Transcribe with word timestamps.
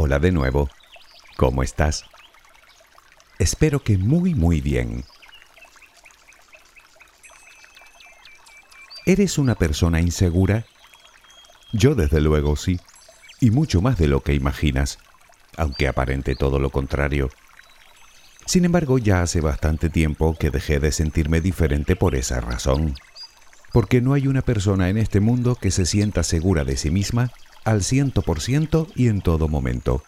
Hola 0.00 0.20
de 0.20 0.30
nuevo. 0.30 0.70
¿Cómo 1.36 1.64
estás? 1.64 2.04
Espero 3.40 3.82
que 3.82 3.98
muy 3.98 4.32
muy 4.32 4.60
bien. 4.60 5.04
¿Eres 9.06 9.38
una 9.38 9.56
persona 9.56 10.00
insegura? 10.00 10.66
Yo 11.72 11.96
desde 11.96 12.20
luego 12.20 12.54
sí, 12.54 12.78
y 13.40 13.50
mucho 13.50 13.80
más 13.80 13.98
de 13.98 14.06
lo 14.06 14.22
que 14.22 14.34
imaginas, 14.34 15.00
aunque 15.56 15.88
aparente 15.88 16.36
todo 16.36 16.60
lo 16.60 16.70
contrario. 16.70 17.30
Sin 18.46 18.64
embargo, 18.64 18.98
ya 18.98 19.22
hace 19.22 19.40
bastante 19.40 19.90
tiempo 19.90 20.36
que 20.38 20.50
dejé 20.50 20.78
de 20.78 20.92
sentirme 20.92 21.40
diferente 21.40 21.96
por 21.96 22.14
esa 22.14 22.40
razón, 22.40 22.94
porque 23.72 24.00
no 24.00 24.14
hay 24.14 24.28
una 24.28 24.42
persona 24.42 24.90
en 24.90 24.96
este 24.96 25.18
mundo 25.18 25.56
que 25.56 25.72
se 25.72 25.86
sienta 25.86 26.22
segura 26.22 26.62
de 26.62 26.76
sí 26.76 26.92
misma 26.92 27.32
al 27.68 27.84
ciento 27.84 28.22
por 28.22 28.40
ciento 28.40 28.86
y 28.94 29.08
en 29.08 29.20
todo 29.20 29.46
momento. 29.46 30.02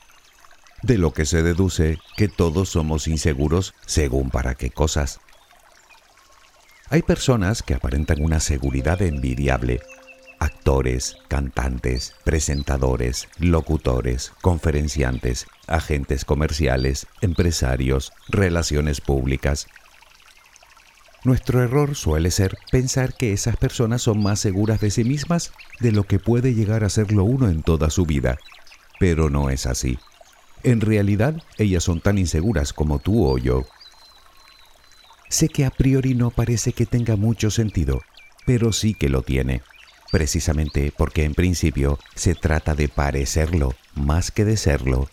De 0.82 0.96
lo 0.96 1.12
que 1.12 1.26
se 1.26 1.42
deduce 1.42 1.98
que 2.16 2.26
todos 2.26 2.70
somos 2.70 3.06
inseguros 3.06 3.74
según 3.84 4.30
para 4.30 4.54
qué 4.54 4.70
cosas. 4.70 5.20
Hay 6.88 7.02
personas 7.02 7.62
que 7.62 7.74
aparentan 7.74 8.24
una 8.24 8.40
seguridad 8.40 9.02
envidiable. 9.02 9.82
Actores, 10.38 11.18
cantantes, 11.28 12.14
presentadores, 12.24 13.28
locutores, 13.38 14.32
conferenciantes, 14.40 15.46
agentes 15.66 16.24
comerciales, 16.24 17.06
empresarios, 17.20 18.14
relaciones 18.30 19.02
públicas. 19.02 19.66
Nuestro 21.22 21.62
error 21.62 21.96
suele 21.96 22.30
ser 22.30 22.56
pensar 22.70 23.14
que 23.14 23.32
esas 23.32 23.56
personas 23.56 24.00
son 24.00 24.22
más 24.22 24.40
seguras 24.40 24.80
de 24.80 24.90
sí 24.90 25.04
mismas 25.04 25.52
de 25.78 25.92
lo 25.92 26.04
que 26.04 26.18
puede 26.18 26.54
llegar 26.54 26.82
a 26.82 26.88
serlo 26.88 27.24
uno 27.24 27.48
en 27.48 27.62
toda 27.62 27.90
su 27.90 28.06
vida. 28.06 28.38
Pero 28.98 29.28
no 29.28 29.50
es 29.50 29.66
así. 29.66 29.98
En 30.62 30.80
realidad, 30.80 31.34
ellas 31.58 31.84
son 31.84 32.00
tan 32.00 32.16
inseguras 32.16 32.72
como 32.72 32.98
tú 32.98 33.26
o 33.26 33.36
yo. 33.36 33.66
Sé 35.28 35.48
que 35.48 35.64
a 35.64 35.70
priori 35.70 36.14
no 36.14 36.30
parece 36.30 36.72
que 36.72 36.86
tenga 36.86 37.16
mucho 37.16 37.50
sentido, 37.50 38.00
pero 38.46 38.72
sí 38.72 38.94
que 38.94 39.08
lo 39.08 39.22
tiene, 39.22 39.62
precisamente 40.10 40.92
porque 40.96 41.24
en 41.24 41.34
principio 41.34 41.98
se 42.14 42.34
trata 42.34 42.74
de 42.74 42.88
parecerlo 42.88 43.74
más 43.94 44.30
que 44.30 44.44
de 44.44 44.56
serlo. 44.56 45.08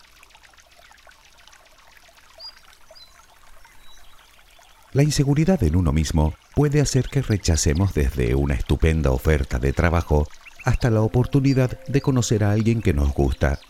La 4.92 5.02
inseguridad 5.02 5.62
en 5.64 5.76
uno 5.76 5.92
mismo 5.92 6.32
puede 6.54 6.80
hacer 6.80 7.08
que 7.08 7.20
rechacemos 7.20 7.92
desde 7.92 8.34
una 8.34 8.54
estupenda 8.54 9.10
oferta 9.10 9.58
de 9.58 9.74
trabajo 9.74 10.26
hasta 10.64 10.88
la 10.88 11.02
oportunidad 11.02 11.78
de 11.88 12.00
conocer 12.00 12.42
a 12.42 12.52
alguien 12.52 12.80
que 12.80 12.94
nos 12.94 13.12
gusta. 13.12 13.60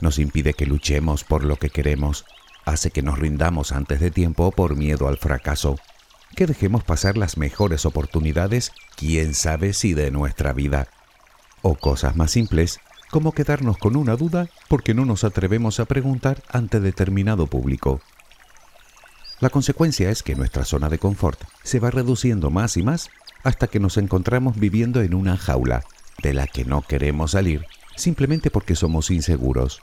Nos 0.00 0.18
impide 0.18 0.52
que 0.52 0.66
luchemos 0.66 1.24
por 1.24 1.44
lo 1.44 1.56
que 1.56 1.70
queremos, 1.70 2.26
hace 2.66 2.90
que 2.90 3.02
nos 3.02 3.18
rindamos 3.18 3.72
antes 3.72 4.00
de 4.00 4.10
tiempo 4.10 4.50
por 4.50 4.76
miedo 4.76 5.08
al 5.08 5.16
fracaso, 5.16 5.78
que 6.36 6.46
dejemos 6.46 6.84
pasar 6.84 7.16
las 7.16 7.38
mejores 7.38 7.86
oportunidades, 7.86 8.72
quién 8.96 9.32
sabe 9.34 9.72
si 9.72 9.94
de 9.94 10.10
nuestra 10.10 10.52
vida, 10.52 10.88
o 11.62 11.74
cosas 11.74 12.16
más 12.16 12.32
simples 12.32 12.80
como 13.10 13.32
quedarnos 13.32 13.78
con 13.78 13.96
una 13.96 14.14
duda 14.14 14.48
porque 14.68 14.94
no 14.94 15.04
nos 15.06 15.24
atrevemos 15.24 15.80
a 15.80 15.86
preguntar 15.86 16.42
ante 16.48 16.80
determinado 16.80 17.46
público. 17.46 18.00
La 19.40 19.48
consecuencia 19.50 20.10
es 20.10 20.22
que 20.22 20.34
nuestra 20.34 20.64
zona 20.64 20.88
de 20.90 20.98
confort 20.98 21.40
se 21.62 21.80
va 21.80 21.90
reduciendo 21.90 22.50
más 22.50 22.76
y 22.76 22.82
más 22.82 23.08
hasta 23.42 23.68
que 23.68 23.80
nos 23.80 23.96
encontramos 23.96 24.58
viviendo 24.58 25.00
en 25.00 25.14
una 25.14 25.38
jaula 25.38 25.82
de 26.22 26.34
la 26.34 26.46
que 26.46 26.64
no 26.64 26.82
queremos 26.82 27.30
salir 27.32 27.66
simplemente 27.96 28.50
porque 28.50 28.74
somos 28.74 29.10
inseguros. 29.10 29.80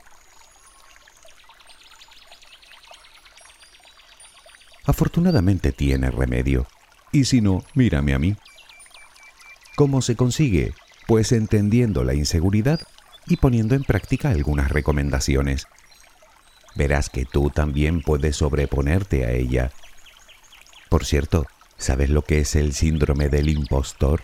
Afortunadamente 4.86 5.72
tiene 5.72 6.12
remedio. 6.12 6.68
Y 7.12 7.26
si 7.26 7.42
no, 7.42 7.64
mírame 7.74 8.14
a 8.14 8.20
mí. 8.20 8.36
¿Cómo 9.76 10.02
se 10.02 10.16
consigue? 10.16 10.74
Pues 11.08 11.32
entendiendo 11.32 12.04
la 12.04 12.14
inseguridad 12.14 12.82
y 13.28 13.38
poniendo 13.38 13.76
en 13.76 13.84
práctica 13.84 14.30
algunas 14.30 14.72
recomendaciones 14.72 15.68
verás 16.78 17.10
que 17.10 17.26
tú 17.26 17.50
también 17.50 18.02
puedes 18.02 18.38
sobreponerte 18.38 19.26
a 19.26 19.32
ella. 19.32 19.72
Por 20.90 21.06
cierto, 21.06 21.48
¿sabes 21.78 22.10
lo 22.10 22.22
que 22.22 22.40
es 22.40 22.56
el 22.56 22.74
síndrome 22.74 23.30
del 23.30 23.50
impostor? 23.50 24.24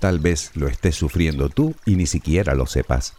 Tal 0.00 0.18
vez 0.18 0.50
lo 0.54 0.68
estés 0.68 0.96
sufriendo 0.96 1.48
tú 1.48 1.74
y 1.86 1.96
ni 1.96 2.06
siquiera 2.06 2.54
lo 2.54 2.66
sepas. 2.66 3.14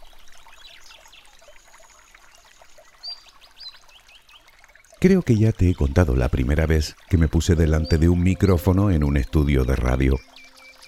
Creo 5.00 5.22
que 5.22 5.36
ya 5.36 5.52
te 5.52 5.70
he 5.70 5.74
contado 5.74 6.14
la 6.14 6.28
primera 6.28 6.66
vez 6.66 6.94
que 7.08 7.16
me 7.16 7.26
puse 7.26 7.54
delante 7.54 7.96
de 7.96 8.10
un 8.10 8.22
micrófono 8.22 8.90
en 8.90 9.02
un 9.02 9.16
estudio 9.16 9.64
de 9.64 9.74
radio. 9.74 10.18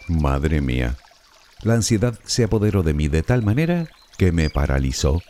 Madre 0.06 0.60
mía, 0.60 0.98
la 1.62 1.74
ansiedad 1.74 2.18
se 2.24 2.44
apoderó 2.44 2.82
de 2.82 2.92
mí 2.92 3.08
de 3.08 3.22
tal 3.22 3.42
manera 3.42 3.88
que 4.18 4.30
me 4.30 4.50
paralizó 4.50 5.22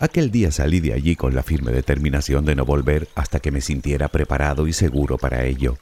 Aquel 0.00 0.30
día 0.30 0.50
salí 0.50 0.80
de 0.80 0.92
allí 0.92 1.14
con 1.14 1.34
la 1.34 1.42
firme 1.42 1.70
determinación 1.70 2.44
de 2.44 2.56
no 2.56 2.64
volver 2.64 3.08
hasta 3.14 3.40
que 3.40 3.52
me 3.52 3.60
sintiera 3.60 4.08
preparado 4.08 4.66
y 4.66 4.72
seguro 4.72 5.18
para 5.18 5.44
ello. 5.44 5.78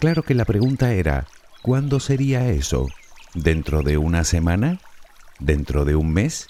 Claro 0.00 0.22
que 0.22 0.34
la 0.34 0.44
pregunta 0.44 0.92
era, 0.92 1.26
¿cuándo 1.62 2.00
sería 2.00 2.48
eso? 2.50 2.88
¿Dentro 3.34 3.82
de 3.82 3.98
una 3.98 4.24
semana? 4.24 4.80
¿Dentro 5.38 5.84
de 5.84 5.94
un 5.94 6.12
mes? 6.12 6.48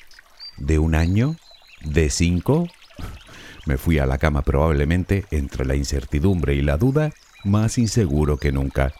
¿De 0.56 0.78
un 0.78 0.94
año? 0.94 1.36
¿De 1.82 2.08
cinco? 2.08 2.68
Me 3.66 3.76
fui 3.76 3.98
a 3.98 4.06
la 4.06 4.18
cama 4.18 4.42
probablemente 4.42 5.26
entre 5.30 5.64
la 5.66 5.74
incertidumbre 5.74 6.54
y 6.54 6.62
la 6.62 6.78
duda, 6.78 7.12
más 7.44 7.78
inseguro 7.78 8.38
que 8.38 8.52
nunca. 8.52 8.92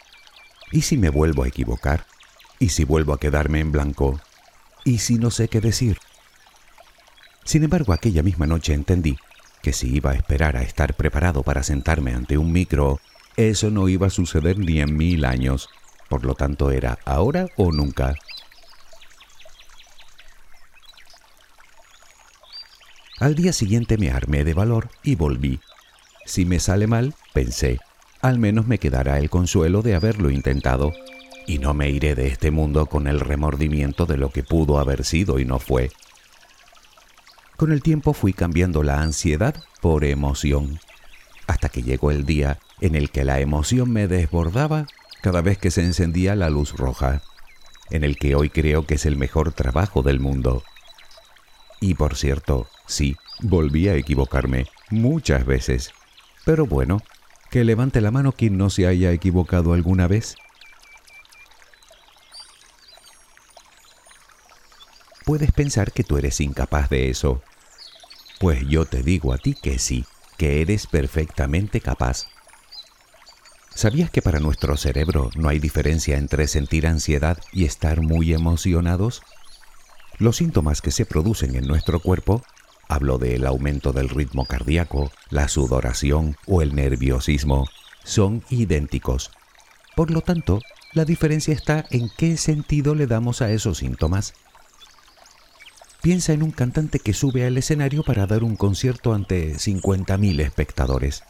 ¿Y 0.71 0.83
si 0.83 0.97
me 0.97 1.11
vuelvo 1.11 1.45
a 1.45 1.49
equivocar? 1.49 2.07
¿Y 2.59 2.71
si 2.71 2.85
vuelvo 2.85 3.13
a 3.13 3.21
quedarme 3.21 3.61
en 3.61 3.73
blanco? 3.73 4.21
¿Y 4.85 4.99
si 4.99 5.19
no 5.19 5.31
sé 5.31 5.49
qué 5.49 5.61
decir? 5.61 5.99
Sin 7.45 7.63
embargo, 7.63 7.93
aquella 7.93 8.23
misma 8.23 8.47
noche 8.47 8.75
entendí 8.75 9.17
que 9.63 9.73
si 9.73 9.95
iba 9.95 10.11
a 10.11 10.15
esperar 10.15 10.57
a 10.57 10.63
estar 10.63 10.95
preparado 10.95 11.43
para 11.43 11.63
sentarme 11.63 12.13
ante 12.13 12.37
un 12.37 12.53
micro, 12.53 13.01
eso 13.37 13.71
no 13.71 13.89
iba 13.89 14.09
a 14.09 14.11
suceder 14.11 14.59
ni 14.59 14.81
en 14.81 14.97
mil 14.97 15.25
años. 15.25 15.69
Por 16.09 16.25
lo 16.25 16.35
tanto, 16.35 16.71
era 16.71 16.99
ahora 17.05 17.47
o 17.57 17.73
nunca. 17.73 18.15
Al 23.21 23.35
día 23.35 23.53
siguiente 23.53 23.97
me 23.97 24.11
armé 24.11 24.45
de 24.45 24.55
valor 24.55 24.91
y 25.03 25.15
volví. 25.15 25.61
Si 26.27 26.45
me 26.45 26.61
sale 26.61 26.87
mal, 26.87 27.15
pensé, 27.33 27.79
al 28.21 28.39
menos 28.39 28.67
me 28.67 28.79
quedará 28.79 29.19
el 29.19 29.31
consuelo 29.31 29.83
de 29.83 29.95
haberlo 29.95 30.31
intentado, 30.31 30.93
y 31.47 31.59
no 31.59 31.75
me 31.75 31.91
iré 31.91 32.15
de 32.15 32.27
este 32.27 32.51
mundo 32.51 32.87
con 32.87 33.07
el 33.07 33.21
remordimiento 33.21 34.07
de 34.07 34.17
lo 34.17 34.31
que 34.31 34.43
pudo 34.43 34.79
haber 34.79 35.05
sido 35.05 35.39
y 35.39 35.45
no 35.45 35.59
fue. 35.59 35.91
Con 37.57 37.73
el 37.73 37.83
tiempo 37.83 38.13
fui 38.13 38.33
cambiando 38.33 38.83
la 38.83 39.01
ansiedad 39.01 39.55
por 39.81 40.05
emoción, 40.05 40.81
hasta 41.47 41.69
que 41.69 41.83
llegó 41.83 42.11
el 42.11 42.25
día 42.25 42.59
en 42.81 42.97
el 42.97 43.11
que 43.11 43.25
la 43.25 43.41
emoción 43.41 43.93
me 43.93 44.09
desbordaba 44.09 44.87
cada 45.23 45.41
vez 45.41 45.59
que 45.59 45.71
se 45.71 45.83
encendía 45.85 46.35
la 46.35 46.51
luz 46.51 46.73
roja, 46.77 47.23
en 47.91 48.03
el 48.03 48.17
que 48.17 48.35
hoy 48.35 48.51
creo 48.51 48.87
que 48.87 48.95
es 48.95 49.07
el 49.07 49.17
mejor 49.17 49.53
trabajo 49.53 50.03
del 50.03 50.21
mundo. 50.21 50.65
Y 51.81 51.95
por 51.95 52.17
cierto, 52.17 52.67
sí, 52.87 53.17
volví 53.41 53.89
a 53.89 53.95
equivocarme 53.95 54.67
muchas 54.91 55.47
veces. 55.47 55.93
Pero 56.45 56.67
bueno, 56.67 57.03
que 57.51 57.63
levante 57.63 58.01
la 58.01 58.11
mano 58.11 58.33
quien 58.33 58.59
no 58.59 58.69
se 58.69 58.87
haya 58.87 59.13
equivocado 59.13 59.75
alguna 59.75 60.09
vez. 60.09 60.35
Puedes 65.25 65.53
pensar 65.53 65.93
que 65.93 66.05
tú 66.05 66.19
eres 66.19 66.41
incapaz 66.41 66.91
de 66.91 67.11
eso. 67.11 67.43
Pues 68.39 68.67
yo 68.69 68.85
te 68.85 69.03
digo 69.03 69.33
a 69.33 69.39
ti 69.39 69.55
que 69.55 69.79
sí, 69.79 70.05
que 70.37 70.61
eres 70.61 70.87
perfectamente 70.87 71.81
capaz. 71.81 72.27
¿Sabías 73.75 74.11
que 74.11 74.23
para 74.23 74.39
nuestro 74.39 74.77
cerebro 74.77 75.31
no 75.35 75.49
hay 75.49 75.59
diferencia 75.59 76.17
entre 76.17 76.47
sentir 76.47 76.87
ansiedad 76.87 77.39
y 77.53 77.65
estar 77.65 78.01
muy 78.01 78.33
emocionados? 78.33 79.23
Los 80.19 80.37
síntomas 80.37 80.81
que 80.81 80.93
se 80.93 81.07
producen 81.07 81.57
en 81.57 81.67
nuestro 81.67 81.99
cuerpo, 81.99 82.43
hablo 82.89 83.19
del 83.19 83.47
aumento 83.47 83.93
del 83.93 84.09
ritmo 84.09 84.47
cardíaco, 84.47 85.11
la 85.29 85.49
sudoración 85.49 86.37
o 86.47 86.63
el 86.63 86.77
nerviosismo, 86.77 87.67
son 88.05 88.45
idénticos. 88.49 89.33
Por 89.97 90.13
lo 90.13 90.21
tanto, 90.21 90.61
la 90.93 91.05
diferencia 91.05 91.53
está 91.53 91.85
en 91.91 92.11
qué 92.17 92.37
sentido 92.37 92.95
le 92.95 93.09
damos 93.09 93.43
a 93.43 93.51
esos 93.51 93.79
síntomas. 93.79 94.35
Piensa 96.05 96.35
en 96.35 96.43
un 96.43 96.51
cantante 96.51 96.99
que 96.99 97.15
sube 97.15 97.47
al 97.47 97.57
escenario 97.57 98.03
para 98.03 98.27
dar 98.27 98.45
un 98.45 98.57
concierto 98.57 99.15
ante 99.15 99.55
50.000 99.55 100.43
espectadores. 100.43 101.23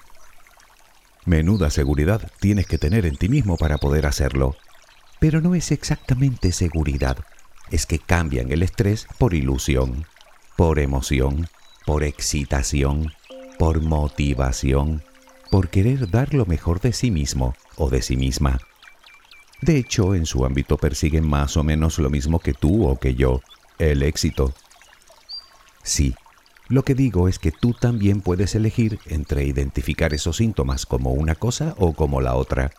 Menuda 1.24 1.70
seguridad 1.70 2.28
tienes 2.40 2.66
que 2.66 2.76
tener 2.76 3.06
en 3.06 3.14
ti 3.14 3.28
mismo 3.28 3.56
para 3.56 3.78
poder 3.78 4.04
hacerlo. 4.04 4.56
Pero 5.20 5.40
no 5.40 5.54
es 5.54 5.70
exactamente 5.70 6.50
seguridad, 6.50 7.18
es 7.70 7.86
que 7.86 8.00
cambian 8.00 8.50
el 8.50 8.64
estrés 8.64 9.06
por 9.16 9.34
ilusión. 9.34 10.06
por 10.56 10.80
emoción, 10.80 11.46
por 11.86 12.02
excitación, 12.02 13.12
por 13.60 13.80
motivación, 13.80 15.04
por 15.52 15.68
querer 15.68 16.10
dar 16.10 16.34
lo 16.34 16.46
mejor 16.46 16.80
de 16.80 16.92
sí 16.92 17.12
mismo 17.12 17.54
o 17.76 17.90
de 17.90 18.02
sí 18.02 18.16
misma. 18.16 18.58
De 19.60 19.76
hecho, 19.76 20.16
en 20.16 20.26
su 20.26 20.44
ámbito 20.44 20.78
persiguen 20.78 21.28
más 21.28 21.56
o 21.56 21.62
menos 21.62 22.00
lo 22.00 22.10
mismo 22.10 22.40
que 22.40 22.54
tú 22.54 22.88
o 22.88 22.98
que 22.98 23.14
yo, 23.14 23.40
el 23.78 24.02
éxito. 24.02 24.52
Sí, 25.84 26.14
lo 26.68 26.82
que 26.82 26.94
digo 26.94 27.28
es 27.28 27.38
que 27.38 27.52
tú 27.52 27.74
también 27.74 28.22
puedes 28.22 28.54
elegir 28.54 28.98
entre 29.06 29.44
identificar 29.44 30.14
esos 30.14 30.38
síntomas 30.38 30.86
como 30.86 31.12
una 31.12 31.34
cosa 31.34 31.74
o 31.78 31.92
como 31.92 32.22
la 32.22 32.34
otra. 32.34 32.72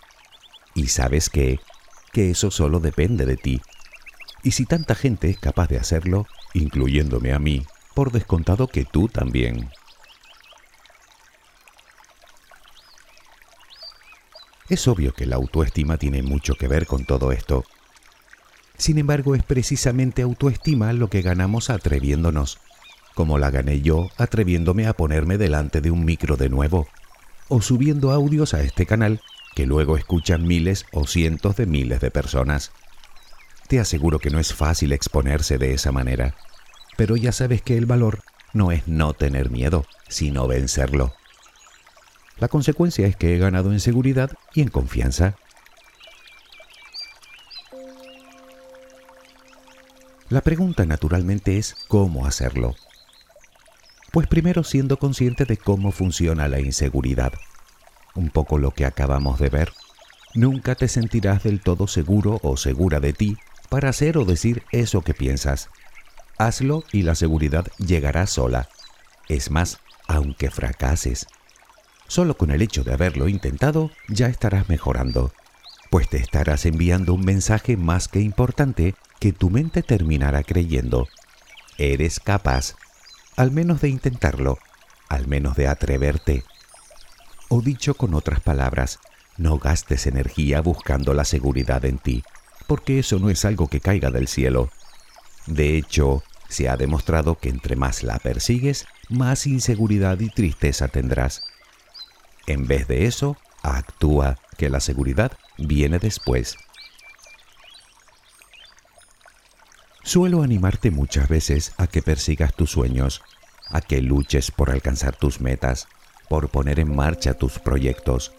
Y 0.74 0.88
sabes 0.88 1.30
qué? 1.30 1.60
Que 2.12 2.32
eso 2.32 2.50
solo 2.50 2.80
depende 2.80 3.26
de 3.26 3.38
ti. 3.38 3.62
Y 4.44 4.52
si 4.52 4.66
tanta 4.66 4.96
gente 4.96 5.30
es 5.30 5.38
capaz 5.38 5.68
de 5.70 5.78
hacerlo, 5.78 6.26
incluyéndome 6.54 7.32
a 7.32 7.40
mí, 7.40 7.66
por 7.94 8.12
descontado 8.12 8.68
que 8.68 8.86
tú 8.86 9.08
también. 9.08 9.70
Es 14.68 14.88
obvio 14.88 15.14
que 15.14 15.28
la 15.28 15.36
autoestima 15.36 15.98
tiene 15.98 16.24
mucho 16.24 16.56
que 16.56 16.68
ver 16.68 16.88
con 16.88 17.06
todo 17.06 17.32
esto. 17.32 17.66
Sin 18.80 18.98
embargo, 18.98 19.36
es 19.36 19.44
precisamente 19.44 20.24
autoestima 20.24 20.92
lo 20.92 21.10
que 21.10 21.22
ganamos 21.22 21.70
atreviéndonos, 21.70 22.60
como 23.16 23.40
la 23.40 23.50
gané 23.50 23.82
yo 23.82 24.10
atreviéndome 24.18 24.86
a 24.86 24.94
ponerme 24.94 25.40
delante 25.40 25.82
de 25.82 25.90
un 25.90 26.06
micro 26.06 26.38
de 26.38 26.50
nuevo, 26.50 26.88
o 27.48 27.62
subiendo 27.62 28.12
audios 28.12 28.54
a 28.54 28.62
este 28.62 28.86
canal 28.86 29.22
que 29.56 29.66
luego 29.66 29.98
escuchan 29.98 30.46
miles 30.46 30.86
o 30.92 31.08
cientos 31.08 31.56
de 31.56 31.66
miles 31.66 32.02
de 32.02 32.12
personas. 32.12 32.72
Te 33.68 33.80
aseguro 33.80 34.20
que 34.20 34.30
no 34.30 34.40
es 34.40 34.54
fácil 34.54 34.92
exponerse 34.92 35.58
de 35.58 35.74
esa 35.74 35.92
manera, 35.92 36.36
pero 36.98 37.16
ya 37.16 37.32
sabes 37.32 37.62
que 37.62 37.78
el 37.78 37.86
valor 37.86 38.22
no 38.54 38.72
es 38.72 38.88
no 38.88 39.14
tener 39.14 39.50
miedo, 39.50 39.86
sino 40.08 40.48
vencerlo. 40.48 41.14
La 42.38 42.50
consecuencia 42.50 43.08
es 43.08 43.16
que 43.16 43.34
he 43.34 43.38
ganado 43.38 43.72
en 43.72 43.80
seguridad 43.80 44.32
y 44.54 44.62
en 44.62 44.68
confianza. 44.68 45.36
La 50.30 50.42
pregunta 50.42 50.86
naturalmente 50.86 51.58
es 51.58 51.76
cómo 51.88 52.26
hacerlo. 52.26 52.76
Pues 54.16 54.28
primero 54.28 54.64
siendo 54.64 54.98
consciente 54.98 55.44
de 55.44 55.58
cómo 55.58 55.92
funciona 55.92 56.48
la 56.48 56.62
inseguridad. 56.62 57.34
Un 58.14 58.30
poco 58.30 58.58
lo 58.58 58.72
que 58.72 58.86
acabamos 58.86 59.40
de 59.40 59.50
ver. 59.50 59.74
Nunca 60.34 60.76
te 60.76 60.88
sentirás 60.88 61.44
del 61.44 61.60
todo 61.60 61.86
seguro 61.86 62.40
o 62.42 62.56
segura 62.56 63.02
de 63.02 63.12
ti 63.12 63.36
para 63.68 63.90
hacer 63.90 64.18
o 64.18 64.24
decir 64.24 64.64
eso 64.72 65.02
que 65.02 65.14
piensas. 65.14 65.68
Hazlo 66.38 66.86
y 66.94 67.02
la 67.02 67.14
seguridad 67.14 67.68
llegará 67.78 68.26
sola. 68.26 68.70
Es 69.28 69.52
más, 69.52 69.80
aunque 70.08 70.50
fracases, 70.50 71.28
Solo 72.08 72.38
con 72.38 72.52
el 72.52 72.62
hecho 72.62 72.86
de 72.86 72.94
haberlo 72.94 73.28
intentado 73.28 73.92
ya 74.08 74.28
estarás 74.28 74.70
mejorando, 74.70 75.34
pues 75.90 76.08
te 76.08 76.20
estarás 76.20 76.66
enviando 76.66 77.14
un 77.14 77.26
mensaje 77.26 77.76
más 77.76 78.08
que 78.08 78.22
importante 78.22 78.96
que 79.20 79.34
tu 79.34 79.50
mente 79.50 79.84
terminará 79.84 80.42
creyendo. 80.44 81.10
Eres 81.78 82.22
capaz, 82.22 82.76
al 83.36 83.52
menos 83.52 83.82
de 83.82 83.90
intentarlo, 83.90 84.60
al 85.10 85.28
menos 85.28 85.56
de 85.56 85.68
atreverte. 85.68 86.44
O 87.50 87.62
dicho 87.62 87.96
con 87.96 88.14
otras 88.14 88.40
palabras, 88.40 89.00
no 89.38 89.60
gastes 89.60 90.08
energía 90.08 90.62
buscando 90.62 91.14
la 91.14 91.26
seguridad 91.26 91.84
en 91.86 91.98
ti, 91.98 92.24
porque 92.68 93.00
eso 93.00 93.20
no 93.20 93.30
es 93.30 93.46
algo 93.46 93.68
que 93.68 93.82
caiga 93.82 94.10
del 94.12 94.28
cielo. 94.28 94.70
De 95.46 95.78
hecho, 95.78 96.24
se 96.50 96.70
ha 96.70 96.78
demostrado 96.78 97.38
que 97.38 97.50
entre 97.50 97.76
más 97.76 98.04
la 98.04 98.18
persigues, 98.20 98.86
más 99.10 99.46
inseguridad 99.46 100.20
y 100.20 100.30
tristeza 100.30 100.88
tendrás. 100.88 101.44
En 102.48 102.68
vez 102.68 102.88
de 102.88 103.06
eso, 103.06 103.38
actúa, 103.62 104.38
que 104.58 104.70
la 104.70 104.80
seguridad 104.80 105.34
viene 105.58 106.00
después. 106.00 106.58
Suelo 110.06 110.44
animarte 110.44 110.92
muchas 110.92 111.28
veces 111.28 111.74
a 111.78 111.88
que 111.88 112.04
persigas 112.04 112.54
tus 112.54 112.70
sueños, 112.70 113.24
a 113.70 113.82
que 113.82 114.02
luches 114.02 114.52
por 114.52 114.70
alcanzar 114.70 115.16
tus 115.16 115.42
metas, 115.42 115.88
por 116.30 116.50
poner 116.50 116.80
en 116.80 116.96
marcha 116.96 117.34
tus 117.34 117.58
proyectos. 117.58 118.32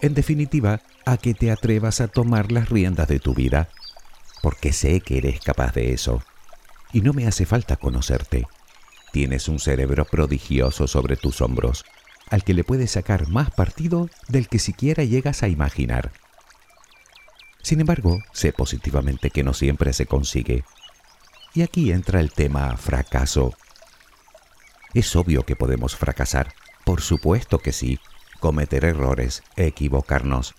En 0.00 0.14
definitiva, 0.14 0.80
a 1.04 1.16
que 1.16 1.34
te 1.34 1.50
atrevas 1.50 2.00
a 2.00 2.06
tomar 2.06 2.52
las 2.52 2.68
riendas 2.68 3.08
de 3.08 3.18
tu 3.18 3.34
vida, 3.34 3.68
porque 4.42 4.72
sé 4.72 5.00
que 5.00 5.18
eres 5.18 5.40
capaz 5.40 5.74
de 5.74 5.92
eso. 5.92 6.22
Y 6.92 7.00
no 7.00 7.12
me 7.12 7.26
hace 7.26 7.46
falta 7.46 7.74
conocerte. 7.74 8.46
Tienes 9.10 9.48
un 9.48 9.58
cerebro 9.58 10.04
prodigioso 10.04 10.86
sobre 10.86 11.16
tus 11.16 11.40
hombros 11.40 11.84
al 12.30 12.44
que 12.44 12.54
le 12.54 12.62
puedes 12.62 12.92
sacar 12.92 13.28
más 13.28 13.50
partido 13.50 14.08
del 14.28 14.48
que 14.48 14.60
siquiera 14.60 15.02
llegas 15.02 15.42
a 15.42 15.48
imaginar. 15.48 16.12
Sin 17.60 17.80
embargo, 17.80 18.22
sé 18.32 18.52
positivamente 18.52 19.30
que 19.30 19.42
no 19.42 19.52
siempre 19.52 19.92
se 19.92 20.06
consigue. 20.06 20.64
Y 21.54 21.62
aquí 21.62 21.92
entra 21.92 22.20
el 22.20 22.32
tema 22.32 22.76
fracaso. 22.76 23.54
Es 24.94 25.14
obvio 25.16 25.44
que 25.44 25.56
podemos 25.56 25.96
fracasar, 25.96 26.52
por 26.84 27.00
supuesto 27.00 27.58
que 27.58 27.72
sí, 27.72 27.98
cometer 28.40 28.84
errores, 28.84 29.42
equivocarnos. 29.56 30.54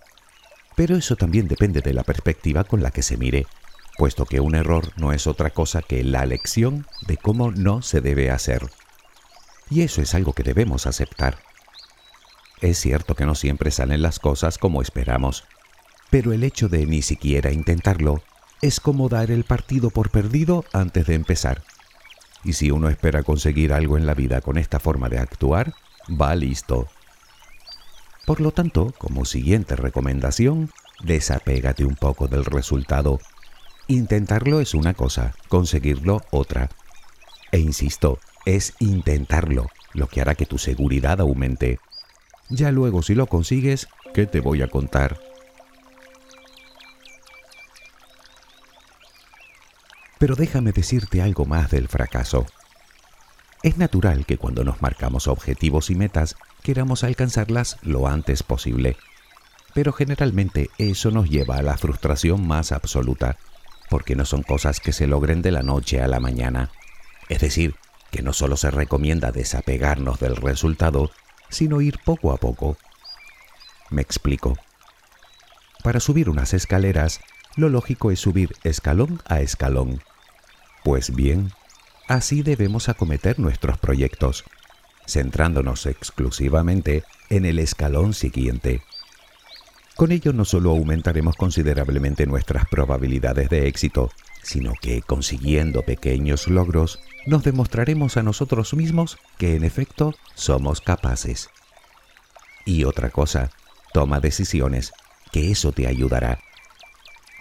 Pero 0.75 0.95
eso 0.95 1.15
también 1.15 1.47
depende 1.47 1.81
de 1.81 1.93
la 1.93 2.03
perspectiva 2.03 2.63
con 2.63 2.81
la 2.81 2.91
que 2.91 3.03
se 3.03 3.17
mire, 3.17 3.47
puesto 3.97 4.25
que 4.25 4.39
un 4.39 4.55
error 4.55 4.93
no 4.97 5.11
es 5.11 5.27
otra 5.27 5.49
cosa 5.49 5.81
que 5.81 6.03
la 6.03 6.25
lección 6.25 6.85
de 7.07 7.17
cómo 7.17 7.51
no 7.51 7.81
se 7.81 8.01
debe 8.01 8.31
hacer. 8.31 8.69
Y 9.69 9.81
eso 9.81 10.01
es 10.01 10.15
algo 10.15 10.33
que 10.33 10.43
debemos 10.43 10.87
aceptar. 10.87 11.39
Es 12.61 12.79
cierto 12.79 13.15
que 13.15 13.25
no 13.25 13.35
siempre 13.35 13.71
salen 13.71 14.01
las 14.01 14.19
cosas 14.19 14.57
como 14.57 14.81
esperamos, 14.81 15.45
pero 16.09 16.33
el 16.33 16.43
hecho 16.43 16.69
de 16.69 16.85
ni 16.85 17.01
siquiera 17.01 17.51
intentarlo 17.51 18.23
es 18.61 18.79
como 18.79 19.09
dar 19.09 19.31
el 19.31 19.43
partido 19.43 19.89
por 19.89 20.09
perdido 20.09 20.65
antes 20.73 21.05
de 21.07 21.15
empezar. 21.15 21.63
Y 22.43 22.53
si 22.53 22.71
uno 22.71 22.89
espera 22.89 23.23
conseguir 23.23 23.73
algo 23.73 23.97
en 23.97 24.05
la 24.05 24.13
vida 24.13 24.41
con 24.41 24.57
esta 24.57 24.79
forma 24.79 25.09
de 25.09 25.19
actuar, 25.19 25.73
va 26.09 26.35
listo. 26.35 26.87
Por 28.25 28.41
lo 28.41 28.51
tanto, 28.51 28.93
como 28.97 29.25
siguiente 29.25 29.75
recomendación, 29.75 30.71
desapégate 31.03 31.85
un 31.85 31.95
poco 31.95 32.27
del 32.27 32.45
resultado. 32.45 33.19
Intentarlo 33.87 34.59
es 34.61 34.73
una 34.73 34.93
cosa, 34.93 35.33
conseguirlo 35.47 36.21
otra. 36.31 36.69
E 37.51 37.59
insisto, 37.59 38.19
es 38.45 38.73
intentarlo 38.79 39.67
lo 39.93 40.07
que 40.07 40.21
hará 40.21 40.35
que 40.35 40.45
tu 40.45 40.57
seguridad 40.57 41.19
aumente. 41.21 41.79
Ya 42.49 42.71
luego 42.71 43.01
si 43.03 43.15
lo 43.15 43.27
consigues, 43.27 43.87
¿qué 44.13 44.25
te 44.25 44.39
voy 44.39 44.61
a 44.61 44.67
contar? 44.67 45.19
Pero 50.19 50.35
déjame 50.35 50.71
decirte 50.71 51.21
algo 51.21 51.45
más 51.45 51.71
del 51.71 51.87
fracaso. 51.87 52.45
Es 53.63 53.77
natural 53.77 54.25
que 54.25 54.37
cuando 54.37 54.63
nos 54.63 54.81
marcamos 54.81 55.27
objetivos 55.27 55.89
y 55.89 55.95
metas 55.95 56.35
queramos 56.61 57.03
alcanzarlas 57.03 57.77
lo 57.81 58.07
antes 58.07 58.43
posible, 58.43 58.95
pero 59.73 59.91
generalmente 59.93 60.69
eso 60.77 61.11
nos 61.11 61.29
lleva 61.29 61.57
a 61.57 61.61
la 61.61 61.77
frustración 61.77 62.47
más 62.47 62.71
absoluta, 62.71 63.37
porque 63.89 64.15
no 64.15 64.25
son 64.25 64.43
cosas 64.43 64.79
que 64.79 64.93
se 64.93 65.07
logren 65.07 65.41
de 65.41 65.51
la 65.51 65.63
noche 65.63 66.01
a 66.01 66.07
la 66.07 66.19
mañana. 66.19 66.71
Es 67.27 67.39
decir, 67.39 67.75
que 68.11 68.21
no 68.21 68.33
solo 68.33 68.57
se 68.57 68.71
recomienda 68.71 69.31
desapegarnos 69.31 70.19
del 70.19 70.35
resultado, 70.35 71.11
sino 71.49 71.81
ir 71.81 71.99
poco 72.03 72.31
a 72.31 72.37
poco. 72.37 72.77
Me 73.89 74.01
explico. 74.01 74.57
Para 75.83 75.99
subir 75.99 76.29
unas 76.29 76.53
escaleras, 76.53 77.19
lo 77.55 77.69
lógico 77.69 78.11
es 78.11 78.19
subir 78.19 78.55
escalón 78.63 79.21
a 79.25 79.41
escalón. 79.41 80.01
Pues 80.89 81.13
bien, 81.15 81.51
así 82.07 82.41
debemos 82.41 82.89
acometer 82.89 83.37
nuestros 83.37 83.77
proyectos, 83.77 84.43
centrándonos 85.05 85.85
exclusivamente 85.85 87.03
en 87.29 87.45
el 87.45 87.59
escalón 87.59 88.15
siguiente. 88.15 88.81
Con 89.95 90.11
ello 90.11 90.33
no 90.33 90.45
solo 90.45 90.71
aumentaremos 90.71 91.35
considerablemente 91.35 92.25
nuestras 92.25 92.65
probabilidades 92.67 93.49
de 93.51 93.67
éxito, 93.67 94.09
sino 94.41 94.73
que 94.81 95.03
consiguiendo 95.03 95.83
pequeños 95.83 96.47
logros 96.47 96.99
nos 97.27 97.43
demostraremos 97.43 98.17
a 98.17 98.23
nosotros 98.23 98.73
mismos 98.73 99.19
que 99.37 99.55
en 99.55 99.65
efecto 99.65 100.15
somos 100.33 100.81
capaces. 100.81 101.51
Y 102.65 102.83
otra 102.85 103.11
cosa, 103.11 103.51
toma 103.93 104.21
decisiones, 104.21 104.91
que 105.31 105.51
eso 105.51 105.71
te 105.71 105.85
ayudará. 105.85 106.39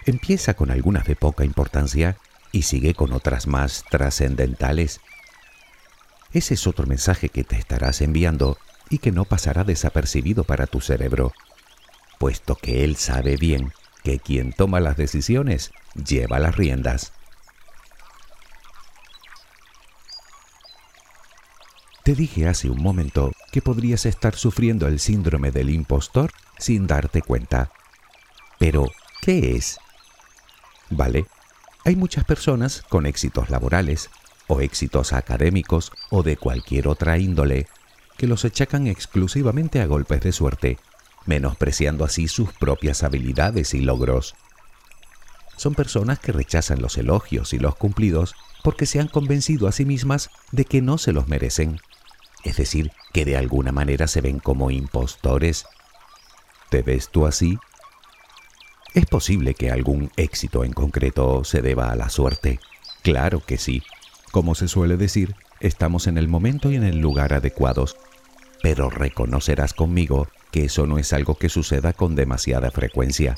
Empieza 0.05 0.53
con 0.53 0.69
algunas 0.69 1.07
de 1.07 1.15
poca 1.15 1.45
importancia 1.45 2.15
y 2.51 2.63
sigue 2.63 2.93
con 2.93 3.13
otras 3.13 3.47
más 3.47 3.83
trascendentales. 3.89 5.01
Ese 6.31 6.53
es 6.53 6.67
otro 6.67 6.85
mensaje 6.85 7.29
que 7.29 7.43
te 7.43 7.57
estarás 7.57 8.01
enviando 8.01 8.57
y 8.89 8.99
que 8.99 9.11
no 9.11 9.25
pasará 9.25 9.63
desapercibido 9.63 10.43
para 10.43 10.67
tu 10.67 10.81
cerebro, 10.81 11.33
puesto 12.17 12.55
que 12.55 12.83
él 12.83 12.95
sabe 12.95 13.37
bien 13.37 13.73
que 14.03 14.19
quien 14.19 14.53
toma 14.53 14.79
las 14.79 14.97
decisiones 14.97 15.71
lleva 15.93 16.39
las 16.39 16.55
riendas. 16.55 17.13
Te 22.03 22.15
dije 22.15 22.47
hace 22.47 22.69
un 22.69 22.81
momento 22.81 23.31
que 23.51 23.61
podrías 23.61 24.05
estar 24.05 24.35
sufriendo 24.35 24.87
el 24.87 24.99
síndrome 24.99 25.51
del 25.51 25.69
impostor 25.69 26.31
sin 26.57 26.87
darte 26.87 27.21
cuenta. 27.21 27.71
Pero, 28.57 28.87
¿qué 29.21 29.55
es? 29.55 29.79
Vale, 30.89 31.25
hay 31.89 31.95
muchas 31.95 32.23
personas 32.23 32.83
con 32.87 33.05
éxitos 33.05 33.49
laborales 33.49 34.09
o 34.47 34.61
éxitos 34.61 35.13
académicos 35.13 35.91
o 36.09 36.23
de 36.23 36.37
cualquier 36.37 36.87
otra 36.87 37.17
índole 37.17 37.67
que 38.17 38.27
los 38.27 38.45
achacan 38.45 38.87
exclusivamente 38.87 39.81
a 39.81 39.85
golpes 39.85 40.21
de 40.21 40.31
suerte, 40.31 40.77
menospreciando 41.25 42.05
así 42.05 42.27
sus 42.27 42.53
propias 42.53 43.03
habilidades 43.03 43.73
y 43.73 43.81
logros. 43.81 44.35
Son 45.57 45.75
personas 45.75 46.19
que 46.19 46.31
rechazan 46.31 46.81
los 46.81 46.97
elogios 46.97 47.53
y 47.53 47.59
los 47.59 47.75
cumplidos 47.75 48.35
porque 48.63 48.85
se 48.85 48.99
han 48.99 49.07
convencido 49.07 49.67
a 49.67 49.71
sí 49.71 49.85
mismas 49.85 50.29
de 50.51 50.65
que 50.65 50.81
no 50.81 50.97
se 50.97 51.11
los 51.11 51.27
merecen 51.27 51.79
es 52.43 52.57
decir, 52.57 52.91
que 53.13 53.25
de 53.25 53.37
alguna 53.37 53.71
manera 53.71 54.07
se 54.07 54.21
ven 54.21 54.39
como 54.39 54.71
impostores. 54.71 55.65
¿Te 56.69 56.81
ves 56.81 57.09
tú 57.09 57.25
así? 57.25 57.57
¿Es 58.93 59.05
posible 59.05 59.53
que 59.53 59.71
algún 59.71 60.11
éxito 60.17 60.63
en 60.63 60.73
concreto 60.73 61.43
se 61.43 61.61
deba 61.61 61.91
a 61.91 61.95
la 61.95 62.09
suerte? 62.09 62.59
Claro 63.03 63.39
que 63.45 63.57
sí. 63.57 63.83
Como 64.31 64.55
se 64.55 64.67
suele 64.67 64.97
decir, 64.97 65.35
estamos 65.59 66.07
en 66.07 66.17
el 66.17 66.27
momento 66.27 66.71
y 66.71 66.75
en 66.75 66.83
el 66.83 66.99
lugar 66.99 67.33
adecuados. 67.33 67.97
Pero 68.61 68.89
reconocerás 68.89 69.73
conmigo 69.73 70.27
que 70.51 70.65
eso 70.65 70.87
no 70.87 70.97
es 70.97 71.13
algo 71.13 71.35
que 71.35 71.49
suceda 71.49 71.93
con 71.93 72.15
demasiada 72.15 72.71
frecuencia. 72.71 73.35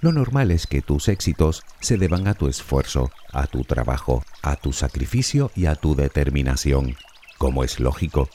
Lo 0.00 0.12
normal 0.12 0.50
es 0.50 0.66
que 0.66 0.82
tus 0.82 1.08
éxitos 1.08 1.62
se 1.80 1.96
deban 1.96 2.26
a 2.26 2.34
tu 2.34 2.48
esfuerzo, 2.48 3.10
a 3.32 3.46
tu 3.46 3.62
trabajo, 3.62 4.24
a 4.42 4.56
tu 4.56 4.72
sacrificio 4.72 5.52
y 5.54 5.66
a 5.66 5.76
tu 5.76 5.94
determinación 5.94 6.96
como 7.42 7.64
es 7.64 7.80
lógico. 7.80 8.30